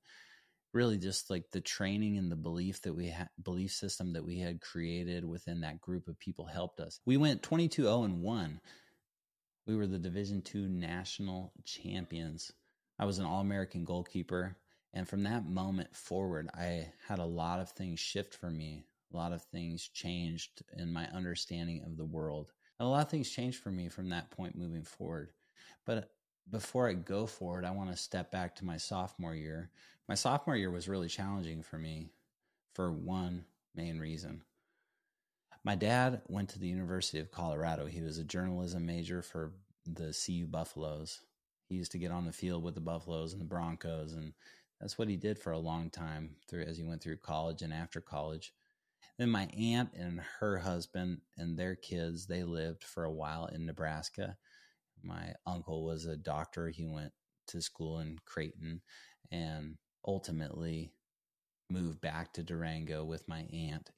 really 0.78 1.00
just 1.00 1.32
like 1.32 1.50
the 1.50 1.60
training 1.60 2.20
and 2.20 2.32
the 2.32 2.36
belief 2.36 2.84
that 2.84 2.94
we 2.94 3.08
had 3.08 3.30
belief 3.44 3.72
system 3.72 4.14
that 4.14 4.24
we 4.24 4.38
had 4.38 4.62
created 4.62 5.26
within 5.26 5.62
that 5.62 5.82
group 5.82 6.08
of 6.08 6.20
people 6.20 6.46
helped 6.46 6.80
us. 6.80 7.00
We 7.04 7.18
went 7.18 7.42
22-0 7.42 8.06
and 8.06 8.22
1. 8.22 8.62
We 9.66 9.76
were 9.76 9.88
the 9.88 9.98
Division 9.98 10.44
2 10.44 10.68
national 10.68 11.52
champions. 11.66 12.52
I 13.00 13.06
was 13.06 13.18
an 13.18 13.26
all-American 13.26 13.86
goalkeeper 13.86 14.56
and 14.94 15.08
from 15.08 15.24
that 15.24 15.50
moment 15.50 15.96
forward 15.96 16.48
I 16.54 16.92
had 17.08 17.18
a 17.18 17.26
lot 17.26 17.60
of 17.60 17.72
things 17.72 18.00
shift 18.00 18.36
for 18.36 18.52
me. 18.52 18.86
A 19.12 19.18
lot 19.18 19.34
of 19.34 19.42
things 19.46 19.90
changed 19.92 20.62
in 20.78 20.94
my 20.94 21.08
understanding 21.08 21.82
of 21.88 21.98
the 21.98 22.06
world. 22.06 22.52
And 22.80 22.86
a 22.86 22.90
lot 22.90 23.02
of 23.02 23.10
things 23.10 23.32
changed 23.32 23.64
for 23.64 23.72
me 23.72 23.90
from 23.90 24.10
that 24.10 24.30
point 24.30 24.56
moving 24.56 24.84
forward. 24.84 25.30
But 25.88 26.12
before 26.52 26.88
I 26.88 26.94
go 26.94 27.26
forward, 27.26 27.66
I 27.66 27.72
want 27.72 27.90
to 27.90 27.98
step 27.98 28.32
back 28.32 28.56
to 28.58 28.66
my 28.66 28.78
sophomore 28.78 29.34
year. 29.34 29.72
My 30.08 30.16
sophomore 30.16 30.56
year 30.56 30.72
was 30.72 30.88
really 30.88 31.08
challenging 31.08 31.64
for 31.64 31.78
me 31.78 32.10
for 32.74 32.92
one 32.92 33.46
main 33.76 34.00
reason. 34.00 34.42
My 35.64 35.76
dad 35.76 36.22
went 36.28 36.50
to 36.50 36.60
the 36.60 36.68
University 36.68 37.20
of 37.20 37.32
Colorado. 37.32 37.88
He 37.88 38.02
was 38.02 38.18
a 38.18 38.24
journalism 38.24 38.86
major 38.86 39.22
for 39.22 39.52
the 39.86 40.18
CU 40.26 40.48
Buffaloes. 40.48 41.22
He 41.68 41.76
used 41.76 41.92
to 41.92 41.98
get 41.98 42.12
on 42.12 42.26
the 42.26 42.32
field 42.32 42.64
with 42.64 42.76
the 42.76 42.82
Buffaloes 42.82 43.34
and 43.34 43.42
the 43.42 43.46
Broncos, 43.46 44.14
and 44.14 44.34
that's 44.80 44.98
what 44.98 45.10
he 45.10 45.18
did 45.18 45.38
for 45.38 45.52
a 45.52 45.60
long 45.60 45.90
time 45.90 46.36
through 46.48 46.64
as 46.64 46.78
he 46.78 46.84
went 46.84 47.02
through 47.02 47.18
college 47.18 47.62
and 47.62 47.74
after 47.74 48.00
college. 48.00 48.54
Then 49.18 49.30
my 49.30 49.50
aunt 49.58 49.90
and 49.94 50.22
her 50.40 50.58
husband 50.58 51.22
and 51.38 51.58
their 51.58 51.76
kids, 51.76 52.28
they 52.28 52.44
lived 52.44 52.84
for 52.84 53.04
a 53.04 53.12
while 53.12 53.48
in 53.48 53.66
Nebraska 53.66 54.38
my 55.04 55.34
uncle 55.46 55.86
was 55.86 56.06
a 56.06 56.18
doctor. 56.18 56.70
He 56.70 56.86
went 56.86 57.12
to 57.48 57.62
school 57.62 58.00
in 58.00 58.18
Creighton 58.26 58.82
and 59.32 59.78
ultimately 60.08 60.94
moved 61.70 62.02
back 62.02 62.34
to 62.34 62.44
Durango 62.44 63.04
with 63.04 63.28
my 63.28 63.42
aunt. 63.54 63.92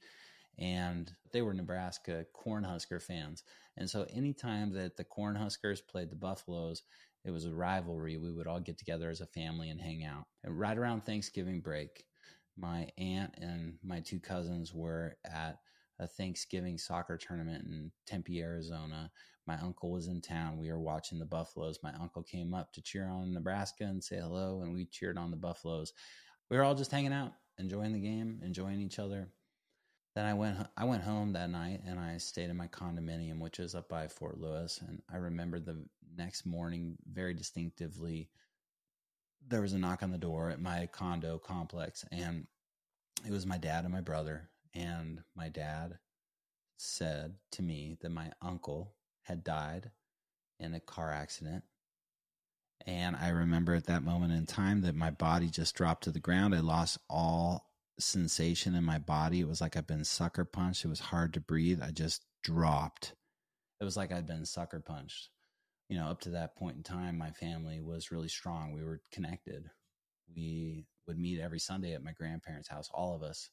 And 0.58 1.10
they 1.32 1.40
were 1.40 1.54
Nebraska 1.54 2.26
Cornhusker 2.34 3.00
fans. 3.00 3.44
And 3.76 3.88
so 3.88 4.06
anytime 4.12 4.74
that 4.74 4.96
the 4.96 5.04
Cornhuskers 5.04 5.78
played 5.88 6.10
the 6.10 6.16
Buffaloes, 6.16 6.82
it 7.24 7.30
was 7.30 7.46
a 7.46 7.54
rivalry. 7.54 8.18
We 8.18 8.32
would 8.32 8.46
all 8.46 8.60
get 8.60 8.76
together 8.76 9.08
as 9.08 9.20
a 9.20 9.26
family 9.26 9.70
and 9.70 9.80
hang 9.80 10.04
out. 10.04 10.24
And 10.44 10.58
right 10.58 10.76
around 10.76 11.02
Thanksgiving 11.02 11.60
break, 11.60 12.04
my 12.58 12.88
aunt 12.98 13.34
and 13.38 13.74
my 13.82 14.00
two 14.00 14.20
cousins 14.20 14.74
were 14.74 15.16
at 15.24 15.58
a 15.98 16.06
Thanksgiving 16.06 16.78
soccer 16.78 17.16
tournament 17.16 17.64
in 17.66 17.92
Tempe, 18.06 18.40
Arizona. 18.40 19.10
My 19.46 19.56
uncle 19.58 19.90
was 19.90 20.08
in 20.08 20.20
town. 20.20 20.58
We 20.58 20.70
were 20.70 20.80
watching 20.80 21.18
the 21.18 21.24
Buffaloes. 21.24 21.80
My 21.82 21.92
uncle 22.00 22.22
came 22.22 22.54
up 22.54 22.72
to 22.72 22.82
cheer 22.82 23.08
on 23.08 23.32
Nebraska 23.32 23.84
and 23.84 24.02
say 24.02 24.16
hello, 24.16 24.62
and 24.62 24.72
we 24.72 24.84
cheered 24.86 25.18
on 25.18 25.30
the 25.30 25.36
Buffaloes. 25.36 25.92
We 26.50 26.56
were 26.56 26.64
all 26.64 26.74
just 26.74 26.90
hanging 26.90 27.12
out, 27.12 27.32
enjoying 27.58 27.92
the 27.92 28.00
game, 28.00 28.40
enjoying 28.44 28.80
each 28.80 28.98
other. 28.98 29.28
Then 30.14 30.26
I 30.26 30.34
went 30.34 30.58
I 30.76 30.84
went 30.84 31.04
home 31.04 31.32
that 31.34 31.50
night 31.50 31.82
and 31.86 31.98
I 31.98 32.18
stayed 32.18 32.50
in 32.50 32.56
my 32.56 32.66
condominium, 32.66 33.38
which 33.38 33.60
is 33.60 33.74
up 33.74 33.88
by 33.88 34.08
Fort 34.08 34.38
Lewis. 34.40 34.80
And 34.86 35.00
I 35.12 35.16
remember 35.16 35.60
the 35.60 35.84
next 36.16 36.44
morning 36.44 36.96
very 37.10 37.34
distinctively. 37.34 38.28
There 39.46 39.62
was 39.62 39.72
a 39.72 39.78
knock 39.78 40.02
on 40.02 40.10
the 40.10 40.18
door 40.18 40.50
at 40.50 40.60
my 40.60 40.86
condo 40.86 41.38
complex, 41.38 42.04
and 42.12 42.46
it 43.26 43.30
was 43.30 43.46
my 43.46 43.58
dad 43.58 43.84
and 43.84 43.92
my 43.92 44.00
brother 44.00 44.50
and 44.74 45.22
my 45.34 45.48
dad 45.48 45.98
said 46.76 47.34
to 47.52 47.62
me 47.62 47.98
that 48.00 48.10
my 48.10 48.30
uncle 48.40 48.94
had 49.22 49.44
died 49.44 49.90
in 50.58 50.74
a 50.74 50.80
car 50.80 51.12
accident. 51.12 51.64
And 52.86 53.16
I 53.16 53.28
remember 53.28 53.74
at 53.74 53.86
that 53.86 54.02
moment 54.02 54.32
in 54.32 54.46
time 54.46 54.82
that 54.82 54.94
my 54.94 55.10
body 55.10 55.48
just 55.48 55.74
dropped 55.74 56.04
to 56.04 56.10
the 56.10 56.20
ground. 56.20 56.54
I 56.54 56.60
lost 56.60 56.98
all 57.08 57.66
sensation 57.98 58.74
in 58.74 58.84
my 58.84 58.98
body. 58.98 59.40
It 59.40 59.48
was 59.48 59.60
like 59.60 59.76
I'd 59.76 59.86
been 59.86 60.04
sucker 60.04 60.44
punched. 60.44 60.84
It 60.84 60.88
was 60.88 61.00
hard 61.00 61.34
to 61.34 61.40
breathe. 61.40 61.82
I 61.82 61.90
just 61.90 62.24
dropped. 62.42 63.14
It 63.80 63.84
was 63.84 63.96
like 63.96 64.12
I'd 64.12 64.26
been 64.26 64.46
sucker 64.46 64.80
punched. 64.80 65.28
You 65.88 65.98
know, 65.98 66.06
up 66.06 66.20
to 66.22 66.30
that 66.30 66.56
point 66.56 66.76
in 66.76 66.82
time, 66.82 67.18
my 67.18 67.30
family 67.32 67.80
was 67.80 68.12
really 68.12 68.28
strong. 68.28 68.72
We 68.72 68.84
were 68.84 69.02
connected. 69.12 69.68
We 70.34 70.86
would 71.06 71.18
meet 71.18 71.40
every 71.40 71.58
Sunday 71.58 71.94
at 71.94 72.04
my 72.04 72.12
grandparents' 72.12 72.68
house, 72.68 72.88
all 72.94 73.14
of 73.14 73.22
us. 73.22 73.50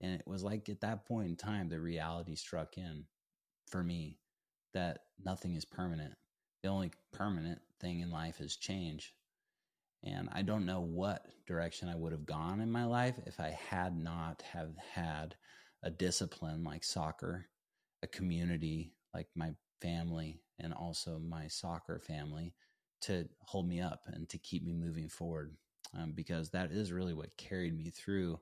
And 0.00 0.14
it 0.14 0.26
was 0.26 0.42
like 0.42 0.68
at 0.68 0.80
that 0.80 1.06
point 1.06 1.28
in 1.28 1.36
time, 1.36 1.68
the 1.68 1.80
reality 1.80 2.34
struck 2.34 2.78
in 2.78 3.04
for 3.68 3.82
me 3.82 4.18
that 4.74 5.00
nothing 5.24 5.54
is 5.54 5.64
permanent. 5.64 6.14
The 6.62 6.68
only 6.68 6.92
permanent 7.12 7.60
thing 7.80 8.00
in 8.00 8.10
life 8.10 8.40
is 8.40 8.56
change. 8.56 9.14
And 10.02 10.28
I 10.32 10.42
don't 10.42 10.66
know 10.66 10.80
what 10.80 11.26
direction 11.46 11.88
I 11.88 11.96
would 11.96 12.12
have 12.12 12.26
gone 12.26 12.60
in 12.60 12.70
my 12.70 12.84
life 12.84 13.18
if 13.26 13.40
I 13.40 13.58
had 13.70 13.96
not 13.96 14.42
have 14.52 14.72
had 14.94 15.34
a 15.82 15.90
discipline 15.90 16.62
like 16.62 16.84
soccer, 16.84 17.46
a 18.02 18.06
community 18.06 18.92
like 19.14 19.28
my 19.34 19.54
family 19.80 20.40
and 20.58 20.72
also 20.74 21.18
my 21.18 21.46
soccer 21.48 21.98
family 21.98 22.54
to 23.02 23.28
hold 23.40 23.68
me 23.68 23.80
up 23.80 24.02
and 24.06 24.28
to 24.28 24.38
keep 24.38 24.64
me 24.64 24.72
moving 24.72 25.08
forward 25.08 25.54
um, 25.96 26.12
because 26.12 26.50
that 26.50 26.70
is 26.70 26.92
really 26.92 27.14
what 27.14 27.36
carried 27.36 27.76
me 27.76 27.90
through 27.90 28.38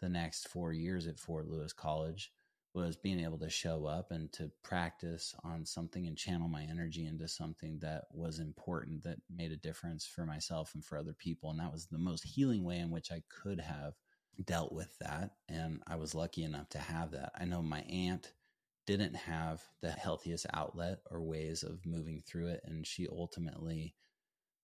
the 0.00 0.08
next 0.08 0.48
four 0.48 0.72
years 0.72 1.06
at 1.06 1.18
Fort 1.18 1.48
Lewis 1.48 1.72
College 1.72 2.32
was 2.72 2.96
being 2.96 3.20
able 3.20 3.38
to 3.38 3.50
show 3.50 3.86
up 3.86 4.12
and 4.12 4.32
to 4.32 4.50
practice 4.62 5.34
on 5.42 5.66
something 5.66 6.06
and 6.06 6.16
channel 6.16 6.48
my 6.48 6.62
energy 6.62 7.06
into 7.06 7.26
something 7.26 7.78
that 7.80 8.04
was 8.12 8.38
important 8.38 9.02
that 9.02 9.18
made 9.34 9.50
a 9.50 9.56
difference 9.56 10.06
for 10.06 10.24
myself 10.24 10.72
and 10.74 10.84
for 10.84 10.96
other 10.96 11.12
people 11.12 11.50
and 11.50 11.58
that 11.58 11.72
was 11.72 11.86
the 11.86 11.98
most 11.98 12.24
healing 12.24 12.64
way 12.64 12.78
in 12.78 12.90
which 12.90 13.10
I 13.10 13.22
could 13.28 13.60
have 13.60 13.94
dealt 14.44 14.72
with 14.72 14.96
that 15.00 15.32
and 15.48 15.82
I 15.88 15.96
was 15.96 16.14
lucky 16.14 16.44
enough 16.44 16.68
to 16.70 16.78
have 16.78 17.10
that. 17.10 17.32
I 17.38 17.44
know 17.44 17.60
my 17.60 17.80
aunt 17.82 18.32
didn't 18.86 19.14
have 19.14 19.62
the 19.82 19.90
healthiest 19.90 20.46
outlet 20.54 20.98
or 21.10 21.20
ways 21.20 21.64
of 21.64 21.84
moving 21.84 22.20
through 22.20 22.48
it 22.48 22.60
and 22.64 22.86
she 22.86 23.08
ultimately 23.10 23.94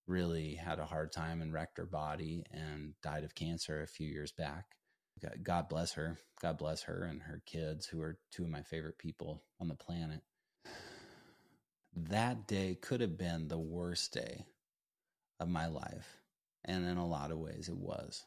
really 0.06 0.54
had 0.54 0.78
a 0.78 0.86
hard 0.86 1.10
time 1.10 1.42
and 1.42 1.52
wrecked 1.52 1.78
her 1.78 1.86
body 1.86 2.44
and 2.52 2.94
died 3.02 3.24
of 3.24 3.34
cancer 3.34 3.82
a 3.82 3.86
few 3.88 4.08
years 4.08 4.30
back. 4.30 4.76
God 5.42 5.68
bless 5.68 5.92
her. 5.94 6.18
God 6.40 6.58
bless 6.58 6.82
her 6.82 7.04
and 7.04 7.22
her 7.22 7.42
kids, 7.46 7.86
who 7.86 8.02
are 8.02 8.18
two 8.30 8.44
of 8.44 8.50
my 8.50 8.62
favorite 8.62 8.98
people 8.98 9.42
on 9.60 9.68
the 9.68 9.74
planet. 9.74 10.20
That 11.94 12.46
day 12.46 12.76
could 12.80 13.00
have 13.00 13.16
been 13.16 13.48
the 13.48 13.58
worst 13.58 14.12
day 14.12 14.44
of 15.40 15.48
my 15.48 15.66
life. 15.66 16.18
And 16.64 16.84
in 16.86 16.98
a 16.98 17.06
lot 17.06 17.30
of 17.30 17.38
ways, 17.38 17.68
it 17.68 17.76
was. 17.76 18.24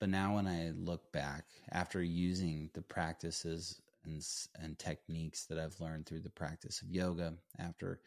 But 0.00 0.08
now, 0.08 0.36
when 0.36 0.46
I 0.46 0.72
look 0.76 1.12
back 1.12 1.44
after 1.70 2.02
using 2.02 2.70
the 2.72 2.82
practices 2.82 3.80
and, 4.04 4.24
and 4.58 4.78
techniques 4.78 5.44
that 5.46 5.58
I've 5.58 5.80
learned 5.80 6.06
through 6.06 6.20
the 6.20 6.30
practice 6.30 6.82
of 6.82 6.90
yoga, 6.90 7.34
after 7.58 8.00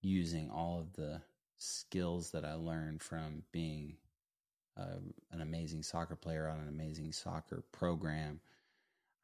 using 0.00 0.50
all 0.50 0.80
of 0.80 0.92
the 0.94 1.20
skills 1.58 2.30
that 2.32 2.44
I 2.44 2.54
learned 2.54 3.02
from 3.02 3.42
being 3.52 3.96
uh, 4.78 4.98
an 5.30 5.40
amazing 5.40 5.82
soccer 5.82 6.16
player 6.16 6.48
on 6.48 6.60
an 6.60 6.68
amazing 6.68 7.12
soccer 7.12 7.62
program. 7.72 8.40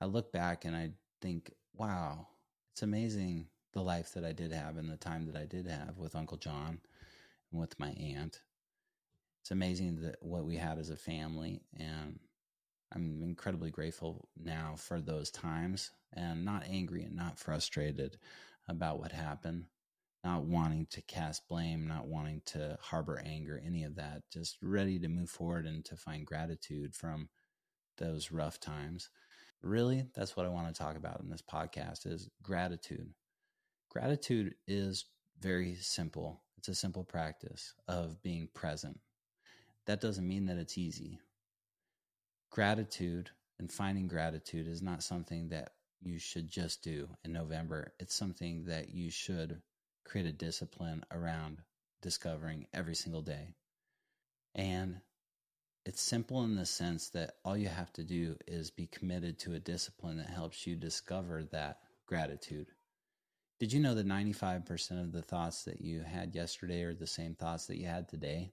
I 0.00 0.06
look 0.06 0.32
back 0.32 0.64
and 0.64 0.76
I 0.76 0.92
think, 1.20 1.52
wow, 1.74 2.26
it's 2.72 2.82
amazing 2.82 3.46
the 3.72 3.82
life 3.82 4.12
that 4.14 4.24
I 4.24 4.32
did 4.32 4.52
have 4.52 4.76
and 4.76 4.90
the 4.90 4.96
time 4.96 5.26
that 5.26 5.36
I 5.36 5.44
did 5.46 5.66
have 5.66 5.98
with 5.98 6.16
Uncle 6.16 6.36
John 6.36 6.80
and 7.50 7.60
with 7.60 7.78
my 7.78 7.90
aunt. 7.90 8.40
It's 9.42 9.50
amazing 9.50 10.02
that 10.02 10.16
what 10.20 10.44
we 10.44 10.56
had 10.56 10.78
as 10.78 10.90
a 10.90 10.96
family, 10.96 11.62
and 11.78 12.18
I'm 12.94 13.22
incredibly 13.22 13.70
grateful 13.70 14.28
now 14.36 14.74
for 14.76 15.00
those 15.00 15.30
times 15.30 15.90
and 16.12 16.44
not 16.44 16.64
angry 16.68 17.02
and 17.02 17.16
not 17.16 17.38
frustrated 17.38 18.18
about 18.68 18.98
what 18.98 19.12
happened 19.12 19.64
not 20.24 20.44
wanting 20.44 20.86
to 20.90 21.02
cast 21.02 21.48
blame, 21.48 21.86
not 21.86 22.06
wanting 22.06 22.42
to 22.46 22.76
harbor 22.80 23.22
anger, 23.24 23.60
any 23.64 23.84
of 23.84 23.94
that, 23.96 24.22
just 24.32 24.58
ready 24.62 24.98
to 24.98 25.08
move 25.08 25.30
forward 25.30 25.66
and 25.66 25.84
to 25.84 25.96
find 25.96 26.26
gratitude 26.26 26.94
from 26.94 27.28
those 27.98 28.32
rough 28.32 28.58
times. 28.60 29.10
Really, 29.62 30.06
that's 30.14 30.36
what 30.36 30.46
I 30.46 30.50
want 30.50 30.68
to 30.68 30.78
talk 30.82 30.96
about 30.96 31.20
in 31.20 31.30
this 31.30 31.42
podcast 31.42 32.06
is 32.06 32.28
gratitude. 32.42 33.10
Gratitude 33.88 34.54
is 34.66 35.06
very 35.40 35.76
simple. 35.76 36.42
It's 36.56 36.68
a 36.68 36.74
simple 36.74 37.04
practice 37.04 37.74
of 37.86 38.22
being 38.22 38.48
present. 38.54 38.98
That 39.86 40.00
doesn't 40.00 40.26
mean 40.26 40.46
that 40.46 40.58
it's 40.58 40.78
easy. 40.78 41.20
Gratitude 42.50 43.30
and 43.58 43.70
finding 43.70 44.08
gratitude 44.08 44.68
is 44.68 44.82
not 44.82 45.02
something 45.02 45.48
that 45.48 45.70
you 46.00 46.18
should 46.18 46.48
just 46.48 46.82
do 46.82 47.08
in 47.24 47.32
November. 47.32 47.92
It's 47.98 48.14
something 48.14 48.64
that 48.66 48.90
you 48.90 49.10
should 49.10 49.60
create 50.08 50.26
a 50.26 50.32
discipline 50.32 51.04
around 51.12 51.58
discovering 52.02 52.66
every 52.72 52.94
single 52.94 53.22
day. 53.22 53.48
And 54.54 55.00
it's 55.84 56.00
simple 56.00 56.42
in 56.44 56.56
the 56.56 56.66
sense 56.66 57.10
that 57.10 57.34
all 57.44 57.56
you 57.56 57.68
have 57.68 57.92
to 57.94 58.04
do 58.04 58.36
is 58.46 58.70
be 58.70 58.86
committed 58.86 59.38
to 59.40 59.54
a 59.54 59.60
discipline 59.60 60.16
that 60.18 60.30
helps 60.30 60.66
you 60.66 60.76
discover 60.76 61.44
that 61.44 61.78
gratitude. 62.06 62.66
Did 63.60 63.72
you 63.72 63.80
know 63.80 63.94
that 63.94 64.06
95% 64.06 65.00
of 65.00 65.12
the 65.12 65.22
thoughts 65.22 65.64
that 65.64 65.80
you 65.80 66.02
had 66.02 66.34
yesterday 66.34 66.82
are 66.82 66.94
the 66.94 67.06
same 67.06 67.34
thoughts 67.34 67.66
that 67.66 67.78
you 67.78 67.86
had 67.86 68.08
today? 68.08 68.52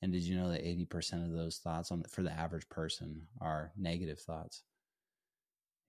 And 0.00 0.12
did 0.12 0.22
you 0.22 0.36
know 0.36 0.50
that 0.50 0.64
80% 0.64 1.24
of 1.24 1.32
those 1.32 1.58
thoughts 1.58 1.90
on 1.90 2.04
for 2.04 2.22
the 2.22 2.32
average 2.32 2.68
person 2.68 3.26
are 3.40 3.72
negative 3.76 4.18
thoughts? 4.18 4.62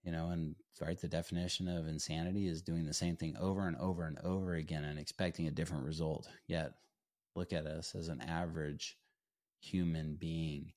You 0.05 0.11
know 0.11 0.29
and 0.29 0.55
right 0.81 0.99
the 1.01 1.07
definition 1.07 1.67
of 1.67 1.87
insanity 1.87 2.47
is 2.47 2.61
doing 2.61 2.85
the 2.85 2.93
same 2.93 3.15
thing 3.15 3.35
over 3.39 3.67
and 3.67 3.75
over 3.77 4.05
and 4.05 4.19
over 4.23 4.53
again 4.55 4.83
and 4.83 4.99
expecting 4.99 5.47
a 5.47 5.51
different 5.51 5.83
result. 5.83 6.29
Yet 6.47 6.73
look 7.35 7.51
at 7.51 7.65
us 7.65 7.95
as 7.95 8.07
an 8.07 8.21
average 8.21 8.97
human 9.59 10.15
being. 10.15 10.71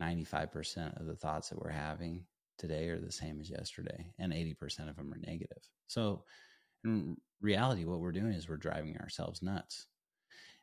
95% 0.00 1.00
of 1.00 1.06
the 1.06 1.16
thoughts 1.16 1.48
that 1.48 1.60
we're 1.60 1.70
having 1.70 2.24
today 2.56 2.88
are 2.88 3.00
the 3.00 3.10
same 3.10 3.40
as 3.40 3.50
yesterday 3.50 4.12
and 4.20 4.32
80% 4.32 4.88
of 4.88 4.94
them 4.94 5.12
are 5.12 5.18
negative. 5.26 5.62
So 5.88 6.22
in 6.84 7.16
reality 7.40 7.84
what 7.84 7.98
we're 7.98 8.12
doing 8.12 8.32
is 8.32 8.48
we're 8.48 8.56
driving 8.58 8.96
ourselves 8.98 9.42
nuts 9.42 9.86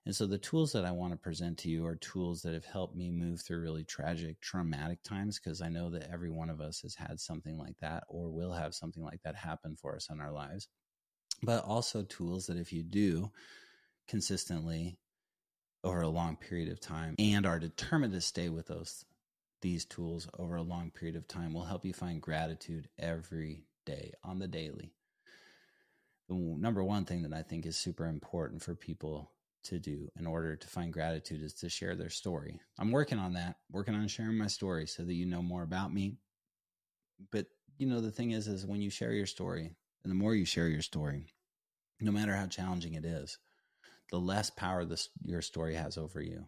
and 0.05 0.15
so 0.15 0.27
the 0.27 0.37
tools 0.37 0.71
that 0.73 0.85
I 0.85 0.91
want 0.91 1.13
to 1.13 1.17
present 1.17 1.57
to 1.59 1.69
you 1.69 1.85
are 1.85 1.95
tools 1.95 2.43
that 2.43 2.53
have 2.53 2.65
helped 2.65 2.95
me 2.95 3.09
move 3.09 3.41
through 3.41 3.61
really 3.61 3.83
tragic, 3.83 4.39
traumatic 4.39 5.01
times 5.01 5.39
because 5.39 5.61
I 5.61 5.69
know 5.69 5.89
that 5.89 6.11
every 6.11 6.29
one 6.29 6.51
of 6.51 6.61
us 6.61 6.81
has 6.81 6.93
had 6.93 7.19
something 7.19 7.57
like 7.57 7.77
that 7.81 8.03
or 8.07 8.29
will 8.29 8.53
have 8.53 8.75
something 8.75 9.03
like 9.03 9.23
that 9.23 9.35
happen 9.35 9.75
for 9.75 9.95
us 9.95 10.09
in 10.11 10.21
our 10.21 10.31
lives. 10.31 10.67
But 11.41 11.63
also 11.63 12.03
tools 12.03 12.45
that 12.47 12.57
if 12.57 12.71
you 12.71 12.83
do 12.83 13.31
consistently 14.07 14.99
over 15.83 16.01
a 16.01 16.07
long 16.07 16.35
period 16.35 16.69
of 16.69 16.79
time 16.79 17.15
and 17.17 17.45
are 17.45 17.59
determined 17.59 18.13
to 18.13 18.21
stay 18.21 18.49
with 18.49 18.67
those 18.67 19.05
these 19.61 19.85
tools 19.85 20.27
over 20.37 20.57
a 20.57 20.61
long 20.61 20.91
period 20.91 21.15
of 21.15 21.27
time 21.27 21.51
will 21.51 21.63
help 21.63 21.83
you 21.83 21.93
find 21.93 22.21
gratitude 22.21 22.87
every 22.99 23.65
day 23.85 24.13
on 24.23 24.37
the 24.37 24.47
daily. 24.47 24.91
The 26.27 26.35
number 26.35 26.83
one 26.83 27.05
thing 27.05 27.23
that 27.23 27.33
I 27.33 27.41
think 27.41 27.65
is 27.65 27.75
super 27.75 28.05
important 28.05 28.61
for 28.61 28.75
people 28.75 29.31
to 29.65 29.79
do 29.79 30.09
in 30.17 30.25
order 30.25 30.55
to 30.55 30.67
find 30.67 30.93
gratitude 30.93 31.41
is 31.41 31.53
to 31.53 31.69
share 31.69 31.95
their 31.95 32.09
story. 32.09 32.59
I'm 32.79 32.91
working 32.91 33.19
on 33.19 33.33
that, 33.33 33.57
working 33.71 33.95
on 33.95 34.07
sharing 34.07 34.37
my 34.37 34.47
story 34.47 34.87
so 34.87 35.03
that 35.03 35.13
you 35.13 35.25
know 35.25 35.41
more 35.41 35.63
about 35.63 35.93
me. 35.93 36.17
But 37.31 37.47
you 37.77 37.87
know, 37.87 38.01
the 38.01 38.11
thing 38.11 38.31
is, 38.31 38.47
is 38.47 38.65
when 38.65 38.81
you 38.81 38.89
share 38.89 39.11
your 39.11 39.25
story, 39.25 39.75
and 40.03 40.11
the 40.11 40.15
more 40.15 40.35
you 40.35 40.45
share 40.45 40.67
your 40.67 40.81
story, 40.81 41.27
no 41.99 42.11
matter 42.11 42.35
how 42.35 42.45
challenging 42.47 42.93
it 42.93 43.05
is, 43.05 43.37
the 44.11 44.19
less 44.19 44.49
power 44.49 44.85
this 44.85 45.09
your 45.23 45.41
story 45.41 45.75
has 45.75 45.97
over 45.97 46.21
you. 46.21 46.47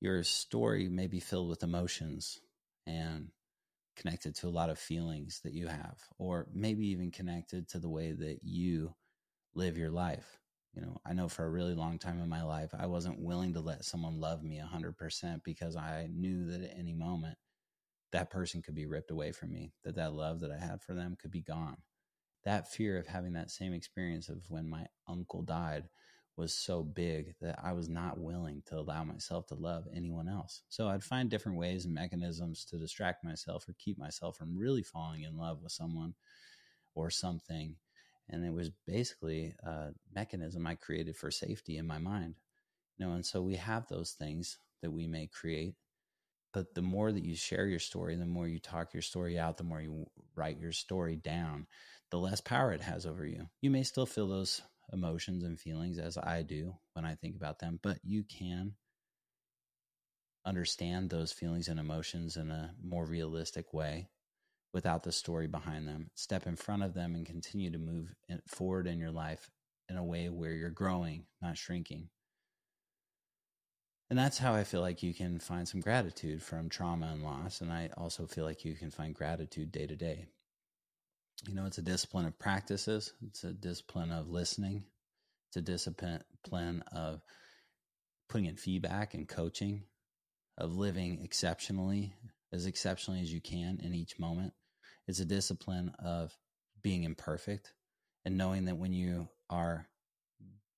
Your 0.00 0.24
story 0.24 0.88
may 0.88 1.06
be 1.06 1.20
filled 1.20 1.48
with 1.48 1.62
emotions 1.62 2.40
and 2.86 3.28
connected 3.96 4.34
to 4.36 4.48
a 4.48 4.50
lot 4.50 4.70
of 4.70 4.78
feelings 4.78 5.40
that 5.44 5.52
you 5.52 5.68
have, 5.68 5.98
or 6.18 6.48
maybe 6.52 6.88
even 6.88 7.10
connected 7.10 7.68
to 7.68 7.78
the 7.78 7.90
way 7.90 8.12
that 8.12 8.40
you 8.42 8.94
live 9.54 9.76
your 9.76 9.90
life 9.90 10.41
you 10.74 10.80
know, 10.82 11.00
I 11.04 11.12
know 11.12 11.28
for 11.28 11.44
a 11.44 11.50
really 11.50 11.74
long 11.74 11.98
time 11.98 12.20
in 12.20 12.28
my 12.28 12.42
life, 12.42 12.70
I 12.78 12.86
wasn't 12.86 13.20
willing 13.20 13.52
to 13.54 13.60
let 13.60 13.84
someone 13.84 14.18
love 14.20 14.42
me 14.42 14.58
100% 14.58 15.42
because 15.44 15.76
I 15.76 16.08
knew 16.12 16.46
that 16.46 16.62
at 16.62 16.78
any 16.78 16.94
moment 16.94 17.36
that 18.12 18.30
person 18.30 18.62
could 18.62 18.74
be 18.74 18.86
ripped 18.86 19.10
away 19.10 19.32
from 19.32 19.50
me, 19.52 19.72
that 19.84 19.96
that 19.96 20.14
love 20.14 20.40
that 20.40 20.50
I 20.50 20.58
had 20.58 20.82
for 20.82 20.94
them 20.94 21.16
could 21.20 21.30
be 21.30 21.40
gone. 21.42 21.78
That 22.44 22.70
fear 22.70 22.98
of 22.98 23.06
having 23.06 23.32
that 23.34 23.50
same 23.50 23.72
experience 23.72 24.28
of 24.28 24.44
when 24.48 24.68
my 24.68 24.86
uncle 25.08 25.42
died 25.42 25.88
was 26.36 26.54
so 26.54 26.82
big 26.82 27.34
that 27.40 27.58
I 27.62 27.72
was 27.72 27.88
not 27.88 28.18
willing 28.18 28.62
to 28.66 28.78
allow 28.78 29.04
myself 29.04 29.46
to 29.48 29.54
love 29.54 29.86
anyone 29.94 30.28
else. 30.28 30.62
So 30.68 30.88
I'd 30.88 31.04
find 31.04 31.28
different 31.28 31.58
ways 31.58 31.84
and 31.84 31.94
mechanisms 31.94 32.64
to 32.66 32.78
distract 32.78 33.24
myself 33.24 33.68
or 33.68 33.74
keep 33.78 33.98
myself 33.98 34.36
from 34.36 34.56
really 34.56 34.82
falling 34.82 35.22
in 35.22 35.36
love 35.36 35.62
with 35.62 35.72
someone 35.72 36.14
or 36.94 37.10
something. 37.10 37.76
And 38.32 38.44
it 38.44 38.52
was 38.52 38.70
basically 38.86 39.54
a 39.62 39.90
mechanism 40.14 40.66
I 40.66 40.74
created 40.74 41.16
for 41.16 41.30
safety 41.30 41.76
in 41.76 41.86
my 41.86 41.98
mind. 41.98 42.34
You 42.98 43.06
know, 43.06 43.12
and 43.12 43.24
so 43.24 43.42
we 43.42 43.56
have 43.56 43.86
those 43.88 44.12
things 44.12 44.58
that 44.82 44.90
we 44.90 45.06
may 45.06 45.26
create. 45.26 45.74
But 46.52 46.74
the 46.74 46.82
more 46.82 47.12
that 47.12 47.24
you 47.24 47.34
share 47.34 47.66
your 47.66 47.78
story, 47.78 48.16
the 48.16 48.26
more 48.26 48.48
you 48.48 48.58
talk 48.58 48.92
your 48.92 49.02
story 49.02 49.38
out, 49.38 49.56
the 49.56 49.64
more 49.64 49.80
you 49.80 50.06
write 50.34 50.58
your 50.58 50.72
story 50.72 51.16
down, 51.16 51.66
the 52.10 52.18
less 52.18 52.40
power 52.40 52.72
it 52.72 52.82
has 52.82 53.06
over 53.06 53.24
you. 53.24 53.48
You 53.60 53.70
may 53.70 53.84
still 53.84 54.06
feel 54.06 54.28
those 54.28 54.60
emotions 54.92 55.44
and 55.44 55.58
feelings 55.58 55.98
as 55.98 56.18
I 56.18 56.42
do 56.42 56.74
when 56.92 57.04
I 57.04 57.14
think 57.14 57.36
about 57.36 57.58
them, 57.58 57.78
but 57.82 57.98
you 58.02 58.24
can 58.24 58.74
understand 60.44 61.08
those 61.08 61.32
feelings 61.32 61.68
and 61.68 61.78
emotions 61.78 62.36
in 62.36 62.50
a 62.50 62.74
more 62.82 63.06
realistic 63.06 63.72
way 63.72 64.08
without 64.72 65.02
the 65.02 65.12
story 65.12 65.46
behind 65.46 65.86
them. 65.86 66.10
Step 66.14 66.46
in 66.46 66.56
front 66.56 66.82
of 66.82 66.94
them 66.94 67.14
and 67.14 67.26
continue 67.26 67.70
to 67.70 67.78
move 67.78 68.14
forward 68.46 68.86
in 68.86 68.98
your 68.98 69.10
life 69.10 69.50
in 69.88 69.96
a 69.96 70.04
way 70.04 70.28
where 70.28 70.52
you're 70.52 70.70
growing, 70.70 71.24
not 71.40 71.58
shrinking. 71.58 72.08
And 74.10 74.18
that's 74.18 74.38
how 74.38 74.54
I 74.54 74.64
feel 74.64 74.82
like 74.82 75.02
you 75.02 75.14
can 75.14 75.38
find 75.38 75.66
some 75.66 75.80
gratitude 75.80 76.42
from 76.42 76.68
trauma 76.68 77.06
and 77.12 77.22
loss. 77.22 77.60
And 77.62 77.72
I 77.72 77.90
also 77.96 78.26
feel 78.26 78.44
like 78.44 78.64
you 78.64 78.74
can 78.74 78.90
find 78.90 79.14
gratitude 79.14 79.72
day 79.72 79.86
to 79.86 79.96
day. 79.96 80.26
You 81.48 81.54
know, 81.54 81.66
it's 81.66 81.78
a 81.78 81.82
discipline 81.82 82.26
of 82.26 82.38
practices, 82.38 83.12
it's 83.26 83.42
a 83.42 83.52
discipline 83.52 84.12
of 84.12 84.28
listening, 84.28 84.84
it's 85.48 85.56
a 85.56 85.62
discipline 85.62 86.84
of 86.92 87.20
putting 88.28 88.46
in 88.46 88.56
feedback 88.56 89.14
and 89.14 89.28
coaching, 89.28 89.82
of 90.56 90.76
living 90.76 91.20
exceptionally, 91.24 92.14
as 92.52 92.66
exceptionally 92.66 93.22
as 93.22 93.32
you 93.32 93.40
can 93.40 93.80
in 93.82 93.94
each 93.94 94.18
moment. 94.18 94.52
It's 95.12 95.20
a 95.20 95.26
discipline 95.26 95.92
of 96.02 96.34
being 96.80 97.04
imperfect 97.04 97.74
and 98.24 98.38
knowing 98.38 98.64
that 98.64 98.78
when 98.78 98.94
you 98.94 99.28
are 99.50 99.86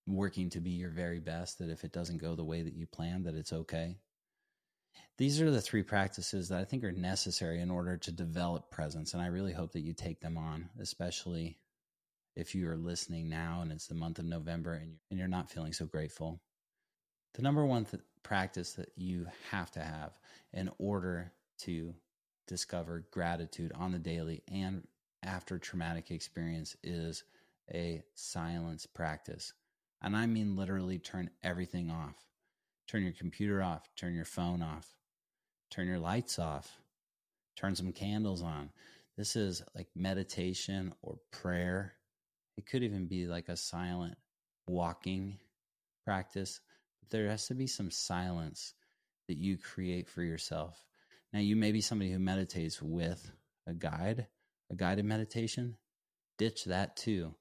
working 0.09 0.51
to 0.51 0.61
be 0.61 0.71
your 0.71 0.91
very 0.91 1.21
best, 1.21 1.61
that 1.61 1.71
if 1.71 1.85
it 1.85 1.93
doesn't 1.93 2.19
go 2.21 2.35
the 2.35 2.43
way 2.43 2.61
that 2.61 2.75
you 2.75 2.85
planned, 2.85 3.27
that 3.27 3.37
it's 3.37 3.53
okay. 3.53 3.95
These 5.19 5.41
are 5.41 5.53
the 5.53 5.61
three 5.61 5.85
practices 5.85 6.49
that 6.49 6.59
I 6.59 6.65
think 6.65 6.83
are 6.83 6.91
necessary 6.91 7.61
in 7.61 7.71
order 7.71 7.97
to 7.97 8.11
develop 8.11 8.73
presence. 8.73 9.15
And 9.15 9.23
I 9.23 9.27
really 9.27 9.53
hope 9.53 9.71
that 9.75 9.83
you 9.83 9.93
take 9.93 10.19
them 10.19 10.37
on, 10.37 10.69
especially 10.81 11.61
if 12.35 12.57
you 12.57 12.69
are 12.69 12.77
listening 12.77 13.29
now 13.29 13.61
and 13.63 13.71
it's 13.71 13.87
the 13.87 13.95
month 13.95 14.19
of 14.19 14.25
November 14.25 14.73
and 14.73 14.89
you're, 14.89 14.99
and 15.13 15.19
you're 15.21 15.29
not 15.29 15.49
feeling 15.49 15.73
so 15.73 15.87
grateful. 15.87 16.41
The 17.35 17.43
number 17.43 17.65
one 17.65 17.85
th- 17.85 18.03
practice 18.25 18.73
that 18.73 18.89
you 18.97 19.29
have 19.53 19.71
to 19.71 19.81
have 19.81 20.19
in 20.53 20.71
order 20.79 21.31
to 21.59 21.95
discover 22.47 23.07
gratitude 23.11 23.73
on 23.75 23.93
the 23.93 23.99
daily 23.99 24.43
and 24.51 24.87
after 25.23 25.59
traumatic 25.59 26.11
experience 26.11 26.77
is 26.83 27.25
a 27.73 28.03
silence 28.15 28.87
practice. 28.87 29.53
And 30.03 30.17
I 30.17 30.27
mean 30.27 30.57
literally 30.57 30.99
turn 30.99 31.31
everything 31.43 31.91
off. 31.91 32.17
Turn 32.87 33.03
your 33.03 33.13
computer 33.13 33.63
off, 33.63 33.89
turn 33.97 34.15
your 34.15 34.27
phone 34.27 34.63
off, 34.63 34.95
turn 35.71 35.87
your 35.87 35.99
lights 35.99 36.39
off, 36.39 36.81
turn 37.57 37.75
some 37.75 37.93
candles 37.93 38.43
on. 38.43 38.71
This 39.17 39.37
is 39.37 39.63
like 39.75 39.89
meditation 39.95 40.93
or 41.01 41.19
prayer. 41.31 41.95
It 42.59 42.67
could 42.67 42.83
even 42.83 43.07
be 43.07 43.27
like 43.27 43.49
a 43.49 43.57
silent 43.57 44.17
walking 44.67 45.39
practice 46.05 46.61
there 47.11 47.29
has 47.29 47.47
to 47.49 47.55
be 47.55 47.67
some 47.67 47.91
silence 47.91 48.75
that 49.29 49.37
you 49.37 49.57
create 49.57 50.09
for 50.09 50.23
yourself. 50.23 50.85
Now, 51.35 51.41
you 51.41 51.57
may 51.57 51.73
be 51.73 51.81
somebody 51.81 52.13
who 52.13 52.21
meditates 52.21 52.81
with 52.81 53.29
a 53.67 53.75
guide, 53.75 54.29
a 54.71 54.77
guided 54.77 55.05
meditation. 55.05 55.77
Ditch 56.39 56.67
that 56.67 56.97
too. 56.97 57.25
I'm 57.27 57.35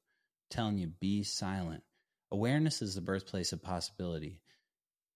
telling 0.49 0.77
you, 0.79 0.87
be 0.87 1.21
silent. 1.21 1.83
Awareness 2.31 2.81
is 2.81 2.95
the 2.95 3.01
birthplace 3.01 3.53
of 3.53 3.61
possibility. 3.61 4.41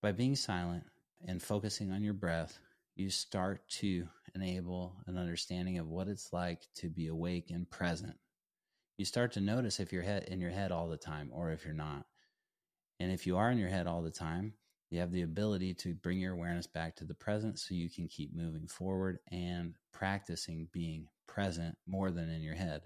By 0.04 0.12
being 0.12 0.36
silent 0.36 0.84
and 1.28 1.42
focusing 1.42 1.92
on 1.92 2.04
your 2.04 2.14
breath, 2.14 2.60
you 2.96 3.10
start 3.10 3.68
to 3.80 4.08
enable 4.36 4.96
an 5.08 5.18
understanding 5.18 5.80
of 5.80 5.90
what 5.90 6.08
it's 6.08 6.32
like 6.32 6.62
to 6.76 6.88
be 6.88 7.08
awake 7.08 7.50
and 7.50 7.68
present. 7.68 8.14
You 9.00 9.06
start 9.06 9.32
to 9.32 9.42
notice 9.42 9.80
if 9.80 9.92
you're 9.92 10.04
in 10.04 10.40
your 10.40 10.52
head 10.52 10.72
all 10.72 10.88
the 10.88 10.98
time 10.98 11.32
or 11.34 11.50
if 11.50 11.66
you're 11.66 11.74
not. 11.74 12.06
And 13.00 13.12
if 13.12 13.26
you 13.26 13.38
are 13.38 13.50
in 13.50 13.58
your 13.58 13.70
head 13.70 13.88
all 13.88 14.04
the 14.04 14.12
time, 14.12 14.54
you 14.90 15.00
have 15.00 15.12
the 15.12 15.24
ability 15.24 15.74
to 15.74 15.94
bring 15.96 16.20
your 16.20 16.34
awareness 16.34 16.68
back 16.68 16.96
to 16.96 17.06
the 17.06 17.14
present 17.14 17.60
so 17.60 17.76
you 17.76 17.90
can 17.90 18.08
keep 18.08 18.34
moving 18.34 18.68
forward 18.68 19.20
and 19.32 19.76
practicing 19.92 20.68
being 20.72 21.08
present 21.28 21.78
more 21.86 22.10
than 22.10 22.30
in 22.30 22.42
your 22.42 22.56
head, 22.56 22.82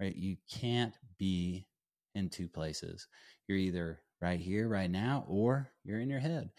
right? 0.00 0.14
You 0.14 0.36
can't 0.50 0.96
be 1.18 1.66
in 2.14 2.28
two 2.28 2.48
places. 2.48 3.08
You're 3.48 3.58
either 3.58 4.00
right 4.20 4.38
here, 4.38 4.68
right 4.68 4.90
now, 4.90 5.24
or 5.26 5.70
you're 5.84 6.00
in 6.00 6.08
your 6.08 6.20
head 6.20 6.50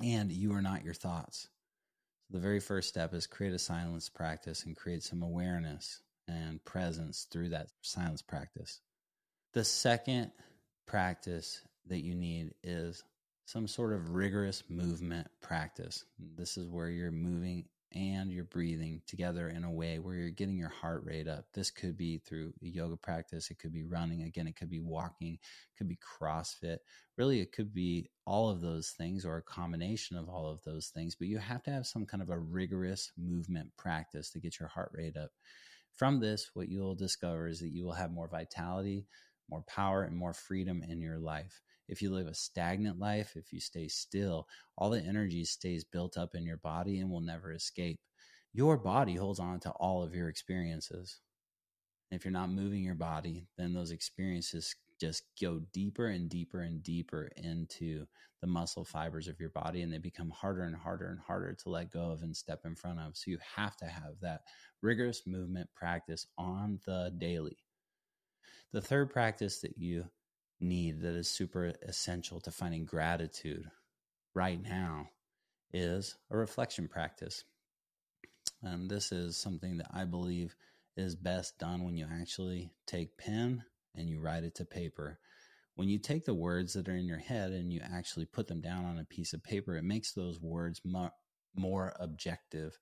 and 0.00 0.30
you 0.30 0.52
are 0.54 0.62
not 0.62 0.84
your 0.84 0.94
thoughts. 0.94 1.48
So 2.30 2.36
the 2.36 2.42
very 2.42 2.60
first 2.60 2.88
step 2.88 3.12
is 3.14 3.26
create 3.26 3.54
a 3.54 3.58
silence 3.58 4.08
practice 4.08 4.64
and 4.64 4.76
create 4.76 5.02
some 5.02 5.22
awareness 5.22 6.00
and 6.28 6.64
presence 6.64 7.26
through 7.30 7.50
that 7.50 7.68
silence 7.82 8.22
practice. 8.22 8.80
The 9.52 9.64
second 9.64 10.30
practice 10.86 11.60
that 11.88 12.04
you 12.04 12.14
need 12.14 12.54
is 12.62 13.02
some 13.44 13.66
sort 13.66 13.92
of 13.92 14.10
rigorous 14.10 14.62
movement 14.68 15.28
practice. 15.40 16.04
This 16.36 16.56
is 16.56 16.68
where 16.68 16.88
you're 16.88 17.10
moving 17.10 17.66
and 17.94 18.32
you're 18.32 18.44
breathing 18.44 19.02
together 19.06 19.48
in 19.48 19.64
a 19.64 19.70
way 19.70 19.98
where 19.98 20.14
you're 20.14 20.30
getting 20.30 20.56
your 20.56 20.70
heart 20.70 21.02
rate 21.04 21.28
up. 21.28 21.44
This 21.52 21.70
could 21.70 21.96
be 21.96 22.18
through 22.18 22.54
yoga 22.60 22.96
practice, 22.96 23.50
it 23.50 23.58
could 23.58 23.72
be 23.72 23.84
running, 23.84 24.22
again, 24.22 24.46
it 24.46 24.56
could 24.56 24.70
be 24.70 24.80
walking, 24.80 25.34
it 25.34 25.76
could 25.76 25.88
be 25.88 25.98
CrossFit. 25.98 26.78
Really, 27.18 27.40
it 27.40 27.52
could 27.52 27.74
be 27.74 28.08
all 28.24 28.48
of 28.48 28.60
those 28.60 28.90
things 28.96 29.26
or 29.26 29.36
a 29.36 29.42
combination 29.42 30.16
of 30.16 30.28
all 30.28 30.50
of 30.50 30.62
those 30.64 30.88
things, 30.88 31.14
but 31.14 31.28
you 31.28 31.38
have 31.38 31.62
to 31.64 31.70
have 31.70 31.86
some 31.86 32.06
kind 32.06 32.22
of 32.22 32.30
a 32.30 32.38
rigorous 32.38 33.12
movement 33.18 33.70
practice 33.76 34.30
to 34.30 34.40
get 34.40 34.58
your 34.58 34.68
heart 34.68 34.90
rate 34.94 35.16
up. 35.16 35.30
From 35.96 36.20
this, 36.20 36.50
what 36.54 36.68
you'll 36.68 36.94
discover 36.94 37.46
is 37.48 37.60
that 37.60 37.72
you 37.72 37.84
will 37.84 37.92
have 37.92 38.10
more 38.10 38.28
vitality, 38.28 39.06
more 39.50 39.62
power, 39.68 40.04
and 40.04 40.16
more 40.16 40.32
freedom 40.32 40.82
in 40.88 41.00
your 41.00 41.18
life. 41.18 41.60
If 41.92 42.00
you 42.00 42.08
live 42.08 42.26
a 42.26 42.32
stagnant 42.32 42.98
life, 42.98 43.36
if 43.36 43.52
you 43.52 43.60
stay 43.60 43.86
still, 43.86 44.48
all 44.78 44.88
the 44.88 45.02
energy 45.02 45.44
stays 45.44 45.84
built 45.84 46.16
up 46.16 46.34
in 46.34 46.46
your 46.46 46.56
body 46.56 47.00
and 47.00 47.10
will 47.10 47.20
never 47.20 47.52
escape. 47.52 48.00
Your 48.54 48.78
body 48.78 49.14
holds 49.14 49.38
on 49.38 49.60
to 49.60 49.70
all 49.72 50.02
of 50.02 50.14
your 50.14 50.30
experiences. 50.30 51.20
If 52.10 52.24
you're 52.24 52.32
not 52.32 52.48
moving 52.48 52.82
your 52.82 52.94
body, 52.94 53.46
then 53.58 53.74
those 53.74 53.90
experiences 53.90 54.74
just 54.98 55.24
go 55.38 55.60
deeper 55.74 56.06
and 56.06 56.30
deeper 56.30 56.62
and 56.62 56.82
deeper 56.82 57.28
into 57.36 58.06
the 58.40 58.46
muscle 58.46 58.86
fibers 58.86 59.28
of 59.28 59.38
your 59.38 59.50
body 59.50 59.82
and 59.82 59.92
they 59.92 59.98
become 59.98 60.30
harder 60.30 60.62
and 60.62 60.74
harder 60.74 61.10
and 61.10 61.20
harder 61.20 61.52
to 61.52 61.68
let 61.68 61.92
go 61.92 62.10
of 62.10 62.22
and 62.22 62.34
step 62.34 62.60
in 62.64 62.74
front 62.74 63.00
of. 63.00 63.18
So 63.18 63.30
you 63.30 63.38
have 63.54 63.76
to 63.76 63.84
have 63.84 64.14
that 64.22 64.44
rigorous 64.80 65.26
movement 65.26 65.68
practice 65.74 66.26
on 66.38 66.80
the 66.86 67.12
daily. 67.18 67.58
The 68.72 68.80
third 68.80 69.10
practice 69.10 69.60
that 69.60 69.76
you 69.76 70.06
need 70.62 71.02
that 71.02 71.14
is 71.14 71.28
super 71.28 71.72
essential 71.82 72.40
to 72.40 72.50
finding 72.50 72.84
gratitude 72.84 73.70
right 74.34 74.62
now 74.62 75.08
is 75.72 76.16
a 76.30 76.36
reflection 76.36 76.88
practice. 76.88 77.44
And 78.62 78.90
this 78.90 79.12
is 79.12 79.36
something 79.36 79.78
that 79.78 79.90
I 79.92 80.04
believe 80.04 80.54
is 80.96 81.16
best 81.16 81.58
done 81.58 81.84
when 81.84 81.96
you 81.96 82.06
actually 82.10 82.72
take 82.86 83.18
pen 83.18 83.64
and 83.94 84.08
you 84.08 84.20
write 84.20 84.44
it 84.44 84.54
to 84.56 84.64
paper. 84.64 85.18
When 85.74 85.88
you 85.88 85.98
take 85.98 86.24
the 86.24 86.34
words 86.34 86.74
that 86.74 86.88
are 86.88 86.96
in 86.96 87.06
your 87.06 87.18
head 87.18 87.52
and 87.52 87.72
you 87.72 87.80
actually 87.82 88.26
put 88.26 88.46
them 88.46 88.60
down 88.60 88.84
on 88.84 88.98
a 88.98 89.04
piece 89.04 89.32
of 89.32 89.42
paper, 89.42 89.76
it 89.76 89.84
makes 89.84 90.12
those 90.12 90.40
words 90.40 90.80
more, 90.84 91.12
more 91.54 91.94
objective. 91.98 92.78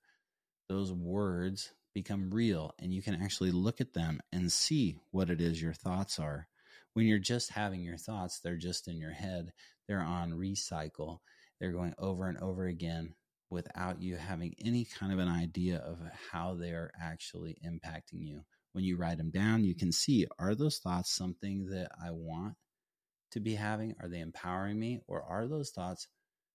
Those 0.67 0.91
words 0.91 1.71
become 1.93 2.31
real 2.31 2.73
and 2.79 2.93
you 2.93 3.01
can 3.01 3.21
actually 3.21 3.51
look 3.51 3.81
at 3.81 3.93
them 3.93 4.21
and 4.31 4.51
see 4.51 4.97
what 5.11 5.29
it 5.29 5.41
is 5.41 5.61
your 5.61 5.73
thoughts 5.73 6.19
are 6.19 6.47
when 6.93 7.05
you're 7.05 7.19
just 7.19 7.51
having 7.51 7.83
your 7.83 7.97
thoughts, 7.97 8.39
they're 8.39 8.57
just 8.57 8.87
in 8.87 8.97
your 8.97 9.11
head. 9.11 9.51
They're 9.87 9.99
on 10.01 10.31
recycle. 10.31 11.19
They're 11.59 11.71
going 11.71 11.93
over 11.97 12.27
and 12.27 12.37
over 12.39 12.65
again 12.65 13.13
without 13.49 14.01
you 14.01 14.15
having 14.15 14.55
any 14.63 14.85
kind 14.85 15.11
of 15.11 15.19
an 15.19 15.27
idea 15.27 15.77
of 15.77 15.99
how 16.31 16.55
they're 16.55 16.91
actually 16.99 17.57
impacting 17.65 18.25
you. 18.25 18.41
When 18.73 18.83
you 18.83 18.97
write 18.97 19.17
them 19.17 19.31
down, 19.31 19.65
you 19.65 19.75
can 19.75 19.91
see 19.91 20.25
are 20.39 20.55
those 20.55 20.79
thoughts 20.79 21.13
something 21.13 21.65
that 21.67 21.91
I 22.03 22.11
want 22.11 22.55
to 23.31 23.39
be 23.39 23.55
having? 23.55 23.95
Are 24.01 24.07
they 24.07 24.19
empowering 24.19 24.79
me? 24.79 25.01
Or 25.07 25.21
are 25.21 25.47
those 25.47 25.71
thoughts 25.71 26.07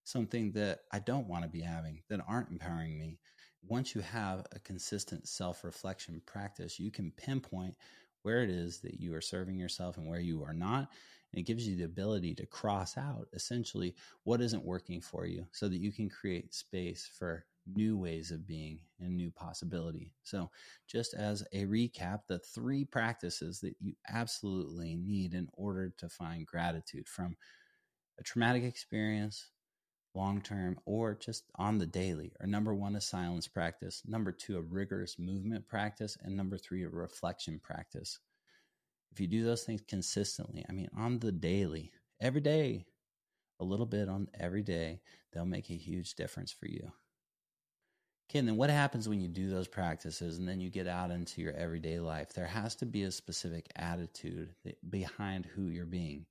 something 0.03 0.53
that 0.53 0.79
I 0.91 0.99
don't 0.99 1.27
want 1.27 1.43
to 1.43 1.49
be 1.49 1.61
having 1.61 2.01
that 2.09 2.21
aren't 2.27 2.51
empowering 2.51 2.97
me? 2.97 3.19
Once 3.63 3.93
you 3.93 4.01
have 4.01 4.45
a 4.51 4.59
consistent 4.59 5.27
self 5.27 5.63
reflection 5.63 6.21
practice, 6.25 6.79
you 6.79 6.91
can 6.91 7.11
pinpoint 7.11 7.75
where 8.23 8.43
it 8.43 8.49
is 8.49 8.79
that 8.81 8.99
you 8.99 9.13
are 9.15 9.21
serving 9.21 9.57
yourself 9.57 9.97
and 9.97 10.07
where 10.07 10.19
you 10.19 10.43
are 10.43 10.53
not. 10.53 10.89
And 11.31 11.39
it 11.39 11.45
gives 11.45 11.67
you 11.67 11.75
the 11.75 11.83
ability 11.83 12.35
to 12.35 12.45
cross 12.45 12.97
out 12.97 13.27
essentially 13.33 13.95
what 14.23 14.41
isn't 14.41 14.63
working 14.63 15.01
for 15.01 15.25
you 15.25 15.45
so 15.51 15.67
that 15.67 15.81
you 15.81 15.91
can 15.91 16.09
create 16.09 16.53
space 16.53 17.09
for 17.17 17.45
new 17.75 17.97
ways 17.97 18.31
of 18.31 18.47
being 18.47 18.79
and 18.99 19.15
new 19.15 19.29
possibility. 19.29 20.13
So, 20.23 20.49
just 20.87 21.13
as 21.13 21.43
a 21.51 21.65
recap, 21.65 22.21
the 22.27 22.39
three 22.39 22.85
practices 22.85 23.59
that 23.59 23.75
you 23.79 23.93
absolutely 24.07 24.95
need 24.95 25.33
in 25.33 25.49
order 25.53 25.93
to 25.97 26.09
find 26.09 26.45
gratitude 26.45 27.07
from 27.09 27.35
a 28.19 28.23
traumatic 28.23 28.63
experience, 28.63 29.49
long 30.17 30.41
term, 30.41 30.77
or 30.85 31.13
just 31.13 31.45
on 31.55 31.77
the 31.77 31.85
daily 31.85 32.33
are 32.41 32.47
number 32.47 32.73
one, 32.73 32.95
a 32.95 33.01
silence 33.01 33.47
practice, 33.47 34.01
number 34.05 34.31
two, 34.31 34.57
a 34.57 34.61
rigorous 34.61 35.17
movement 35.19 35.67
practice, 35.67 36.17
and 36.23 36.35
number 36.35 36.57
three, 36.57 36.83
a 36.83 36.89
reflection 36.89 37.59
practice. 37.63 38.19
If 39.11 39.21
you 39.21 39.27
do 39.27 39.45
those 39.45 39.63
things 39.63 39.81
consistently, 39.87 40.65
I 40.67 40.73
mean, 40.73 40.89
on 40.97 41.19
the 41.19 41.31
daily, 41.31 41.91
every 42.19 42.41
day, 42.41 42.85
a 43.59 43.63
little 43.63 43.85
bit 43.85 44.09
on 44.09 44.27
every 44.39 44.63
day, 44.63 45.01
they'll 45.31 45.45
make 45.45 45.69
a 45.69 45.77
huge 45.77 46.15
difference 46.15 46.51
for 46.51 46.67
you. 46.67 46.91
Okay, 48.29 48.39
and 48.39 48.47
then 48.47 48.57
what 48.57 48.69
happens 48.69 49.07
when 49.07 49.21
you 49.21 49.29
do 49.29 49.49
those 49.49 49.69
practices 49.69 50.37
and 50.37 50.47
then 50.47 50.59
you 50.59 50.69
get 50.69 50.87
out 50.87 51.11
into 51.11 51.41
your 51.41 51.53
everyday 51.53 51.99
life? 51.99 52.33
There 52.33 52.45
has 52.45 52.75
to 52.75 52.85
be 52.85 53.03
a 53.03 53.11
specific 53.11 53.67
attitude 53.77 54.53
behind 54.89 55.45
who 55.45 55.67
you're 55.67 55.85
being. 55.85 56.25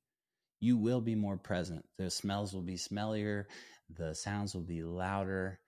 You 0.60 0.76
will 0.76 1.00
be 1.00 1.14
more 1.14 1.36
present. 1.36 1.84
The 1.98 2.10
smells 2.10 2.54
will 2.54 2.62
be 2.62 2.76
smellier, 2.76 3.44
the 3.90 4.14
sounds 4.14 4.54
will 4.54 4.62
be 4.62 4.82
louder, 4.82 5.60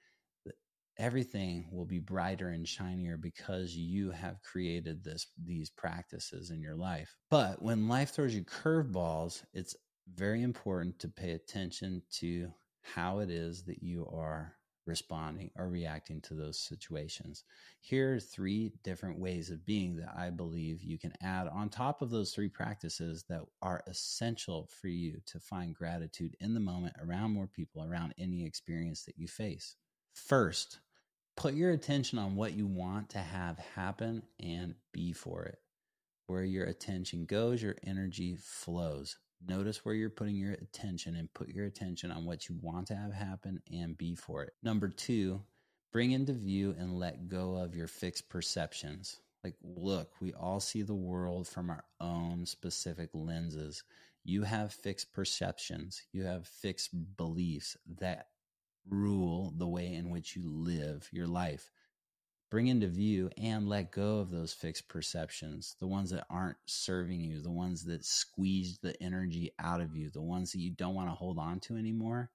everything 0.99 1.69
will 1.71 1.85
be 1.85 2.01
brighter 2.01 2.49
and 2.49 2.67
shinier 2.67 3.17
because 3.17 3.75
you 3.75 4.11
have 4.11 4.43
created 4.43 5.05
this 5.05 5.27
these 5.45 5.71
practices 5.71 6.51
in 6.51 6.61
your 6.61 6.75
life. 6.75 7.15
But 7.31 7.63
when 7.63 7.89
life 7.89 8.11
throws 8.11 8.35
you 8.35 8.45
curveballs, 8.45 9.45
it's 9.53 9.77
very 10.13 10.43
important 10.43 10.99
to 11.01 11.09
pay 11.09 11.33
attention 11.33 12.03
to 12.19 12.51
how 12.83 13.21
it 13.21 13.31
is 13.31 13.65
that 13.65 13.83
you 13.83 14.09
are 14.13 14.55
responding 14.89 15.51
or 15.55 15.69
reacting 15.69 16.21
to 16.23 16.35
those 16.35 16.59
situations. 16.59 17.45
Here 17.81 18.15
are 18.15 18.21
three 18.21 18.73
different 18.83 19.19
ways 19.21 19.51
of 19.51 19.67
being 19.67 19.97
that 19.97 20.15
I 20.17 20.31
believe 20.31 20.83
you 20.83 20.99
can 20.99 21.13
add 21.23 21.47
on 21.47 21.69
top 21.69 22.03
of 22.03 22.11
those 22.11 22.33
three 22.33 22.49
practices 22.49 23.25
that 23.29 23.43
are 23.63 23.85
essential 23.87 24.69
for 24.81 24.89
you 24.89 25.21
to 25.27 25.39
find 25.39 25.75
gratitude 25.75 26.35
in 26.41 26.55
the 26.55 26.61
moment 26.61 26.97
around 27.01 27.35
more 27.35 27.47
people, 27.47 27.85
around 27.85 28.15
any 28.19 28.45
experience 28.45 29.05
that 29.05 29.19
you 29.19 29.29
face. 29.29 29.77
First, 30.15 30.81
put 31.37 31.55
your 31.55 31.71
attention 31.71 32.19
on 32.19 32.35
what 32.35 32.55
you 32.55 32.67
want 32.67 33.11
to 33.11 33.19
have 33.19 33.59
happen 33.77 34.23
and 34.43 34.75
be 34.93 35.13
for 35.13 35.45
it. 35.45 35.59
Where 36.27 36.45
your 36.45 36.65
attention 36.65 37.27
goes, 37.27 37.63
your 37.63 37.77
energy 37.87 38.37
flows. 38.41 39.17
Notice 39.47 39.85
where 39.85 39.95
you're 39.95 40.11
putting 40.11 40.37
your 40.37 40.53
attention 40.53 41.17
and 41.17 41.33
put 41.33 41.49
your 41.49 41.67
attention 41.67 42.11
on 42.11 42.25
what 42.25 42.49
you 42.49 42.57
want 42.61 42.87
to 42.89 42.97
have 42.97 43.13
happen 43.13 43.61
and 43.73 43.97
be 43.97 44.15
for 44.15 44.43
it. 44.43 44.55
Number 44.63 44.89
two, 44.89 45.43
bring 45.93 46.13
into 46.13 46.33
view 46.33 46.75
and 46.79 46.99
let 46.99 47.29
go 47.29 47.57
of 47.57 47.75
your 47.75 47.87
fixed 47.87 48.29
perceptions. 48.29 49.21
Like, 49.45 49.55
look, 49.63 50.13
we 50.21 50.35
all 50.35 50.61
see 50.61 50.83
the 50.83 50.95
world 50.95 51.47
from 51.47 51.71
our 51.71 51.85
own 52.01 52.45
specific 52.47 53.11
lenses. 53.15 53.85
You 54.25 54.43
have 54.43 54.73
fixed 54.73 55.13
perceptions, 55.13 56.03
you 56.13 56.25
have 56.25 56.47
fixed 56.47 56.91
beliefs 57.17 57.77
that 58.01 58.29
rule 58.91 59.53
the 59.57 59.69
way 59.69 59.95
in 59.95 60.11
which 60.11 60.35
you 60.35 60.43
live 60.47 61.09
your 61.13 61.27
life 61.27 61.71
bring 62.51 62.69
into 62.69 62.87
view 62.87 63.31
and 63.37 63.69
let 63.69 63.93
go 63.93 64.19
of 64.19 64.31
those 64.31 64.53
fixed 64.53 64.89
perceptions, 64.89 65.77
the 65.81 65.87
ones 65.87 66.11
that 66.11 66.27
aren't 66.31 66.57
serving 66.67 67.21
you, 67.21 67.41
the 67.41 67.51
ones 67.51 67.85
that 67.85 68.05
squeeze 68.05 68.79
the 68.79 69.01
energy 69.03 69.53
out 69.59 69.81
of 69.81 69.95
you, 69.95 70.11
the 70.11 70.23
ones 70.23 70.53
that 70.53 70.61
you 70.61 70.71
don't 70.71 70.95
want 70.95 71.09
to 71.09 71.15
hold 71.15 71.39
on 71.39 71.61
to 71.61 71.77
anymore. 71.77 72.31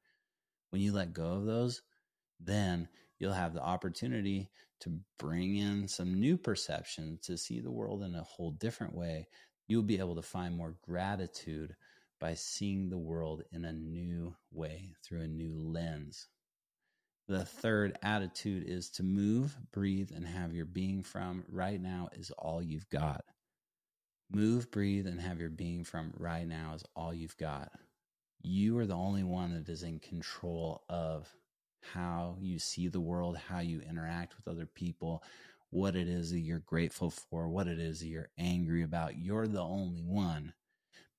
When 0.69 0.81
you 0.81 0.93
let 0.93 1.13
go 1.13 1.33
of 1.33 1.45
those, 1.45 1.81
then 2.39 2.87
you'll 3.19 3.33
have 3.33 3.53
the 3.53 3.61
opportunity 3.61 4.49
to 4.81 4.99
bring 5.17 5.57
in 5.57 5.87
some 5.87 6.19
new 6.19 6.37
perception 6.37 7.17
to 7.23 7.37
see 7.37 7.59
the 7.59 7.71
world 7.71 8.03
in 8.03 8.15
a 8.15 8.23
whole 8.23 8.51
different 8.51 8.93
way. 8.93 9.27
You'll 9.67 9.83
be 9.83 9.99
able 9.99 10.15
to 10.15 10.21
find 10.21 10.55
more 10.55 10.75
gratitude 10.81 11.75
by 12.19 12.33
seeing 12.35 12.89
the 12.89 12.97
world 12.97 13.43
in 13.51 13.65
a 13.65 13.73
new 13.73 14.35
way 14.51 14.93
through 15.03 15.21
a 15.21 15.27
new 15.27 15.55
lens. 15.57 16.27
The 17.27 17.45
third 17.45 17.97
attitude 18.03 18.65
is 18.67 18.89
to 18.91 19.03
move, 19.03 19.57
breathe, 19.71 20.11
and 20.13 20.27
have 20.27 20.53
your 20.53 20.65
being 20.65 21.03
from 21.03 21.45
right 21.49 21.81
now 21.81 22.09
is 22.13 22.31
all 22.31 22.61
you've 22.61 22.89
got. 22.89 23.23
Move, 24.29 24.69
breathe, 24.71 25.07
and 25.07 25.21
have 25.21 25.39
your 25.39 25.49
being 25.49 25.83
from 25.83 26.13
right 26.17 26.47
now 26.47 26.73
is 26.75 26.83
all 26.95 27.13
you've 27.13 27.37
got. 27.37 27.71
You 28.41 28.77
are 28.79 28.85
the 28.85 28.95
only 28.95 29.23
one 29.23 29.53
that 29.53 29.71
is 29.71 29.83
in 29.83 29.99
control 29.99 30.83
of 30.89 31.33
how 31.93 32.37
you 32.41 32.59
see 32.59 32.89
the 32.89 32.99
world, 32.99 33.37
how 33.37 33.59
you 33.59 33.81
interact 33.81 34.35
with 34.35 34.47
other 34.47 34.65
people, 34.65 35.23
what 35.69 35.95
it 35.95 36.09
is 36.09 36.31
that 36.31 36.39
you're 36.39 36.59
grateful 36.59 37.09
for, 37.09 37.47
what 37.47 37.67
it 37.67 37.79
is 37.79 38.01
that 38.01 38.07
you're 38.07 38.29
angry 38.37 38.83
about. 38.83 39.17
You're 39.17 39.47
the 39.47 39.61
only 39.61 40.01
one. 40.01 40.53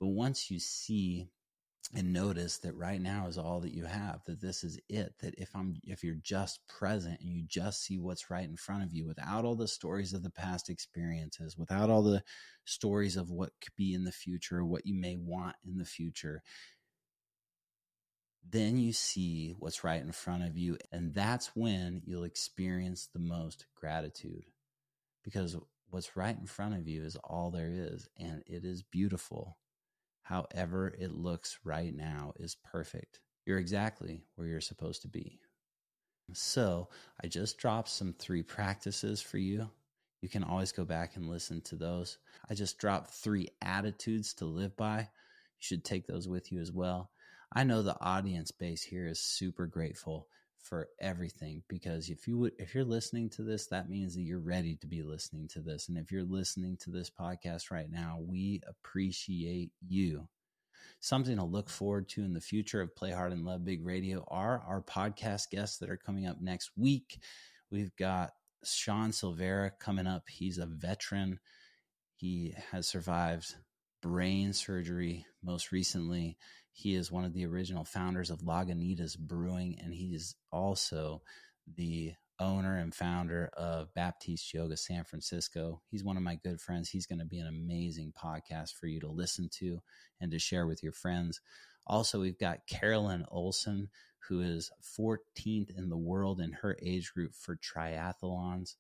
But 0.01 0.09
once 0.09 0.51
you 0.51 0.59
see 0.59 1.29
and 1.95 2.13
notice 2.13 2.59
that 2.59 2.75
right 2.75 3.01
now 3.01 3.27
is 3.29 3.39
all 3.39 3.61
that 3.61 3.73
you 3.73 3.85
have 3.85 4.21
that 4.27 4.41
this 4.41 4.65
is 4.65 4.79
it 4.89 5.15
that 5.21 5.35
if 5.39 5.49
i'm 5.55 5.77
if 5.85 6.03
you're 6.03 6.17
just 6.23 6.61
present 6.69 7.21
and 7.21 7.33
you 7.33 7.45
just 7.47 7.83
see 7.83 7.99
what's 7.99 8.31
right 8.31 8.49
in 8.49 8.57
front 8.57 8.83
of 8.83 8.93
you 8.93 9.07
without 9.07 9.45
all 9.45 9.55
the 9.55 9.69
stories 9.69 10.13
of 10.13 10.23
the 10.23 10.31
past 10.31 10.69
experiences 10.69 11.57
without 11.57 11.91
all 11.91 12.03
the 12.03 12.23
stories 12.65 13.17
of 13.17 13.31
what 13.31 13.51
could 13.61 13.75
be 13.77 13.95
in 13.95 14.05
the 14.05 14.13
future 14.13 14.65
what 14.65 14.87
you 14.87 14.95
may 14.95 15.17
want 15.17 15.55
in 15.65 15.79
the 15.79 15.85
future 15.85 16.43
then 18.51 18.77
you 18.77 18.93
see 18.93 19.55
what's 19.59 19.85
right 19.85 20.03
in 20.03 20.13
front 20.13 20.43
of 20.43 20.57
you 20.57 20.77
and 20.93 21.15
that's 21.15 21.51
when 21.55 22.03
you'll 22.05 22.25
experience 22.25 23.09
the 23.13 23.21
most 23.21 23.67
gratitude 23.75 24.45
because 25.23 25.57
what's 25.91 26.17
right 26.17 26.37
in 26.39 26.47
front 26.47 26.75
of 26.75 26.89
you 26.89 27.05
is 27.05 27.17
all 27.25 27.51
there 27.51 27.71
is 27.71 28.09
and 28.19 28.43
it 28.47 28.65
is 28.65 28.83
beautiful 28.83 29.57
however 30.25 30.95
it 30.99 31.13
looks 31.13 31.59
right 31.65 31.95
now 31.95 32.33
is 32.37 32.57
perfect. 32.57 33.21
You're 33.47 33.59
exactly 33.59 34.25
where 34.35 34.49
you're 34.49 34.61
supposed 34.61 35.03
to 35.03 35.09
be. 35.09 35.39
So, 36.33 36.89
I 37.23 37.29
just 37.29 37.59
dropped 37.59 37.91
some 37.91 38.15
three 38.15 38.43
practices 38.43 39.21
for 39.21 39.39
you. 39.39 39.71
You 40.23 40.29
can 40.31 40.43
always 40.43 40.73
go 40.73 40.87
back 40.87 41.17
and 41.17 41.29
listen 41.29 41.61
to 41.63 41.77
those. 41.77 42.17
I 42.49 42.55
just 42.55 42.79
dropped 42.79 43.11
three 43.11 43.49
attitudes 43.61 44.33
to 44.35 44.47
live 44.47 44.75
by. 44.77 45.01
You 45.01 45.61
should 45.61 45.85
take 45.85 46.07
those 46.07 46.27
with 46.27 46.51
you 46.51 46.61
as 46.61 46.73
well. 46.73 47.11
I 47.53 47.65
know 47.65 47.83
the 47.83 48.01
audience 48.01 48.51
base 48.51 48.83
here 48.83 49.07
is 49.07 49.21
super 49.21 49.67
grateful 49.67 50.29
for 50.65 50.89
everything 51.01 51.63
because 51.69 52.09
if 52.09 52.27
you 52.27 52.39
would 52.39 52.53
if 52.59 52.75
you're 52.75 52.85
listening 52.85 53.29
to 53.29 53.43
this 53.43 53.67
that 53.67 53.89
means 53.89 54.15
that 54.15 54.23
you're 54.23 54.41
ready 54.41 54.77
to 54.77 54.87
be 54.87 55.03
listening 55.03 55.47
to 55.49 55.61
this. 55.61 55.89
And 55.89 55.99
if 55.99 56.11
you're 56.11 56.25
listening 56.25 56.77
to 56.79 56.91
this 56.91 57.11
podcast 57.11 57.71
right 57.71 57.91
now 57.91 58.19
we 58.21 58.61
appreciate 58.67 59.71
you. 59.87 60.27
Something 61.01 61.37
to 61.37 61.45
look 61.45 61.69
forward 61.69 62.09
to 62.11 62.25
in 62.25 62.33
the 62.33 62.41
future 62.41 62.81
of 62.81 62.97
play 62.97 63.11
hard 63.11 63.33
and 63.33 63.45
love 63.45 63.65
big 63.65 63.85
radio 63.85 64.25
are 64.29 64.63
our 64.67 64.81
podcast 64.81 65.51
guests 65.51 65.79
that 65.79 65.91
are 65.91 65.99
coming 65.99 66.27
up 66.27 66.41
next 66.41 66.71
week. 66.77 67.21
We've 67.71 67.95
got 67.97 68.33
sean 68.65 69.11
silvera 69.11 69.73
coming 69.79 70.07
up. 70.07 70.25
He's 70.29 70.57
a 70.57 70.67
veteran. 70.67 71.41
He 72.17 72.55
has 72.73 72.89
survived 72.89 73.55
brain 74.03 74.53
surgery 74.53 75.27
most 75.43 75.73
recently 75.73 76.39
he 76.75 76.97
is 76.97 77.13
one 77.13 77.25
of 77.25 77.33
the 77.33 77.47
original 77.47 77.85
founders 77.85 78.31
of 78.31 78.41
Lagunitas 78.41 79.17
Brewing, 79.17 79.79
and 79.81 79.95
he 79.95 80.13
is 80.13 80.35
also 80.51 81.23
the 81.77 82.15
owner 82.41 82.77
and 82.77 82.93
founder 82.93 83.49
of 83.57 83.95
Baptiste 83.95 84.53
Yoga 84.53 84.77
San 84.77 85.05
Francisco. 85.05 85.81
He's 85.89 86.03
one 86.03 86.17
of 86.17 86.25
my 86.25 86.35
good 86.35 86.61
friends. 86.61 86.91
He's 86.91 87.07
going 87.07 87.21
to 87.21 87.25
be 87.25 87.39
an 87.39 87.47
amazing 87.47 88.13
podcast 88.13 88.73
for 88.75 88.89
you 88.89 88.99
to 89.01 89.09
listen 89.09 89.49
to 89.61 89.81
and 90.21 90.33
to 90.33 90.41
share 90.41 90.67
with 90.67 90.83
your 90.83 90.93
friends. 90.93 91.41
Also, 91.87 92.21
we've 92.21 92.41
got 92.41 92.67
Carolyn 92.67 93.25
Olson, 93.31 93.89
who 94.29 94.41
is 94.41 94.73
14th 94.99 95.71
in 95.79 95.89
the 95.89 95.97
world 95.97 96.41
in 96.41 96.51
her 96.55 96.77
age 96.83 97.15
group 97.15 97.37
for 97.37 97.57
triathlons. 97.57 98.75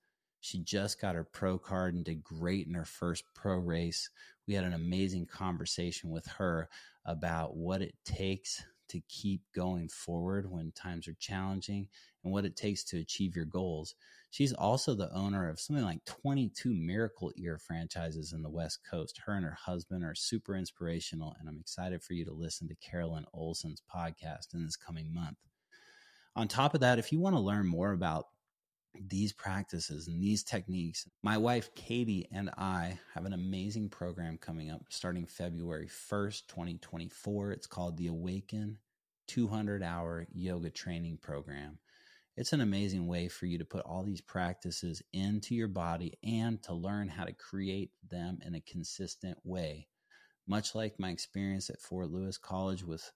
She 0.45 0.59
just 0.59 1.01
got 1.01 1.15
her 1.15 1.25
pro 1.25 1.57
card 1.57 1.95
and 1.95 2.05
did 2.05 2.23
great 2.23 2.67
in 2.67 2.75
her 2.75 2.85
first 2.85 3.25
pro 3.33 3.57
race. 3.57 4.11
We 4.47 4.53
had 4.53 4.65
an 4.65 4.75
amazing 4.75 5.25
conversation 5.25 6.11
with 6.11 6.27
her 6.27 6.69
about 7.07 7.57
what 7.57 7.81
it 7.81 7.95
takes 8.05 8.63
to 8.89 9.01
keep 9.09 9.41
going 9.55 9.89
forward 9.89 10.51
when 10.51 10.71
times 10.73 11.09
are 11.09 11.17
challenging 11.19 11.89
and 12.23 12.31
what 12.31 12.45
it 12.45 12.57
takes 12.57 12.85
to 12.85 12.99
achieve 12.99 13.35
your 13.35 13.47
goals. 13.47 13.95
She's 14.33 14.53
also 14.53 14.93
the 14.93 15.11
owner 15.15 15.49
of 15.49 15.59
something 15.59 15.83
like 15.83 16.05
22 16.05 16.75
Miracle 16.75 17.33
Ear 17.39 17.57
franchises 17.57 18.35
in 18.35 18.43
the 18.43 18.51
West 18.51 18.81
Coast. 18.85 19.23
Her 19.25 19.33
and 19.33 19.47
her 19.47 19.57
husband 19.59 20.05
are 20.05 20.15
super 20.15 20.57
inspirational, 20.57 21.35
and 21.41 21.49
I'm 21.49 21.59
excited 21.59 22.03
for 22.03 22.13
you 22.13 22.27
to 22.27 22.35
listen 22.35 22.69
to 22.69 22.75
Carolyn 22.87 23.25
Olson's 23.33 23.81
podcast 23.91 24.53
in 24.53 24.63
this 24.63 24.77
coming 24.77 25.11
month. 25.11 25.39
On 26.37 26.49
top 26.49 26.75
of 26.75 26.81
that, 26.81 26.99
if 26.99 27.13
you 27.13 27.19
want 27.19 27.35
to 27.35 27.41
learn 27.41 27.67
more 27.67 27.93
about 27.93 28.27
these 29.01 29.33
practices 29.33 30.09
and 30.09 30.23
these 30.23 30.43
techniques. 30.43 31.09
My 31.23 31.39
wife, 31.39 31.75
Katie, 31.75 32.29
and 32.33 32.51
I 32.57 32.99
have 33.15 33.27
an 33.27 33.33
amazing 33.33 33.89
program 33.89 34.39
coming 34.39 34.71
up 34.71 34.83
starting 34.89 35.27
February 35.27 35.89
1st, 35.89 36.47
2024. 36.49 37.53
It's 37.53 37.67
called 37.67 37.97
the 37.97 38.09
Awaken 38.09 38.79
200 39.27 39.83
Hour 39.83 40.27
Yoga 40.33 40.71
Training 40.71 41.19
Program. 41.21 41.79
It's 42.37 42.53
an 42.53 42.61
amazing 42.61 43.07
way 43.07 43.29
for 43.29 43.47
you 43.47 43.59
to 43.59 43.65
put 43.65 43.85
all 43.85 44.03
these 44.03 44.21
practices 44.21 45.03
into 45.13 45.55
your 45.55 45.69
body 45.69 46.15
and 46.25 46.61
to 46.65 46.75
learn 46.75 47.09
how 47.09 47.25
to 47.25 47.33
create 47.33 47.93
them 48.11 48.39
in 48.45 48.55
a 48.55 48.61
consistent 48.61 49.39
way. 49.45 49.87
Much 50.47 50.75
like 50.75 50.99
my 50.99 51.11
experience 51.11 51.71
at 51.71 51.81
Fort 51.81 52.11
Lewis 52.11 52.37
College 52.37 52.83
with 52.83 53.11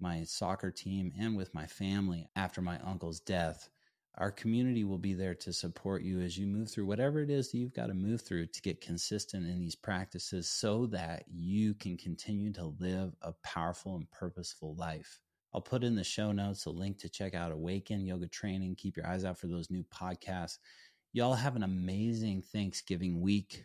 my 0.00 0.24
soccer 0.24 0.70
team 0.70 1.12
and 1.18 1.36
with 1.36 1.54
my 1.54 1.66
family 1.66 2.28
after 2.34 2.60
my 2.60 2.78
uncle's 2.80 3.20
death, 3.20 3.68
our 4.18 4.30
community 4.30 4.84
will 4.84 4.98
be 4.98 5.14
there 5.14 5.34
to 5.34 5.52
support 5.52 6.02
you 6.02 6.20
as 6.20 6.38
you 6.38 6.46
move 6.46 6.70
through 6.70 6.86
whatever 6.86 7.20
it 7.20 7.30
is 7.30 7.50
that 7.50 7.58
you've 7.58 7.74
got 7.74 7.88
to 7.88 7.94
move 7.94 8.20
through 8.20 8.46
to 8.46 8.62
get 8.62 8.80
consistent 8.80 9.46
in 9.46 9.58
these 9.58 9.74
practices 9.74 10.48
so 10.48 10.86
that 10.86 11.24
you 11.28 11.74
can 11.74 11.96
continue 11.96 12.52
to 12.52 12.74
live 12.78 13.12
a 13.22 13.32
powerful 13.42 13.96
and 13.96 14.08
purposeful 14.12 14.76
life. 14.76 15.20
I'll 15.52 15.60
put 15.60 15.84
in 15.84 15.96
the 15.96 16.04
show 16.04 16.32
notes 16.32 16.66
a 16.66 16.70
link 16.70 16.98
to 16.98 17.08
check 17.08 17.34
out 17.34 17.52
Awaken 17.52 18.06
Yoga 18.06 18.28
Training. 18.28 18.76
Keep 18.76 18.96
your 18.96 19.06
eyes 19.06 19.24
out 19.24 19.38
for 19.38 19.48
those 19.48 19.70
new 19.70 19.84
podcasts. 19.84 20.58
Y'all 21.12 21.34
have 21.34 21.56
an 21.56 21.62
amazing 21.62 22.42
Thanksgiving 22.42 23.20
week. 23.20 23.64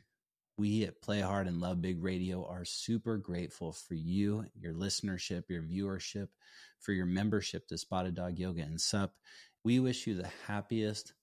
We 0.58 0.84
at 0.84 1.02
Play 1.02 1.22
Hard 1.22 1.48
and 1.48 1.62
Love 1.62 1.82
Big 1.82 2.04
Radio 2.04 2.46
are 2.46 2.66
super 2.66 3.18
grateful 3.18 3.72
for 3.72 3.94
you, 3.94 4.46
your 4.60 4.74
listenership, 4.74 5.44
your 5.48 5.64
viewership, 5.64 6.28
for 6.80 6.92
your 6.92 7.06
membership 7.06 7.68
to 7.70 7.78
Spotted 7.78 8.16
Dog 8.16 8.38
Yoga 8.38 8.62
and 8.62 8.80
SUP. 8.80 9.14
We 9.64 9.80
wish 9.80 10.08
you 10.08 10.16
the 10.16 10.30
happiest 10.48 11.14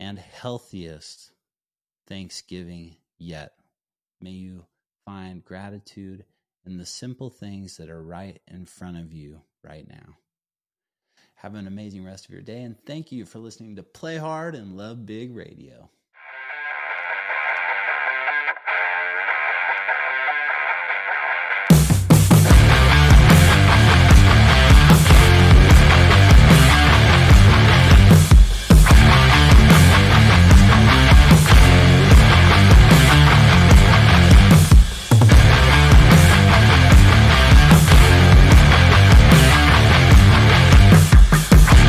and 0.00 0.18
healthiest 0.18 1.32
Thanksgiving 2.06 2.96
yet. 3.18 3.52
May 4.20 4.30
you 4.30 4.64
find 5.04 5.44
gratitude 5.44 6.24
in 6.64 6.76
the 6.76 6.86
simple 6.86 7.30
things 7.30 7.76
that 7.76 7.90
are 7.90 8.02
right 8.02 8.40
in 8.48 8.66
front 8.66 8.96
of 8.96 9.12
you 9.12 9.42
right 9.62 9.86
now. 9.88 10.16
Have 11.34 11.54
an 11.54 11.66
amazing 11.66 12.04
rest 12.04 12.24
of 12.24 12.32
your 12.32 12.42
day, 12.42 12.62
and 12.62 12.76
thank 12.84 13.12
you 13.12 13.24
for 13.24 13.38
listening 13.38 13.76
to 13.76 13.82
Play 13.82 14.16
Hard 14.16 14.54
and 14.54 14.76
Love 14.76 15.06
Big 15.06 15.34
Radio. 15.34 15.88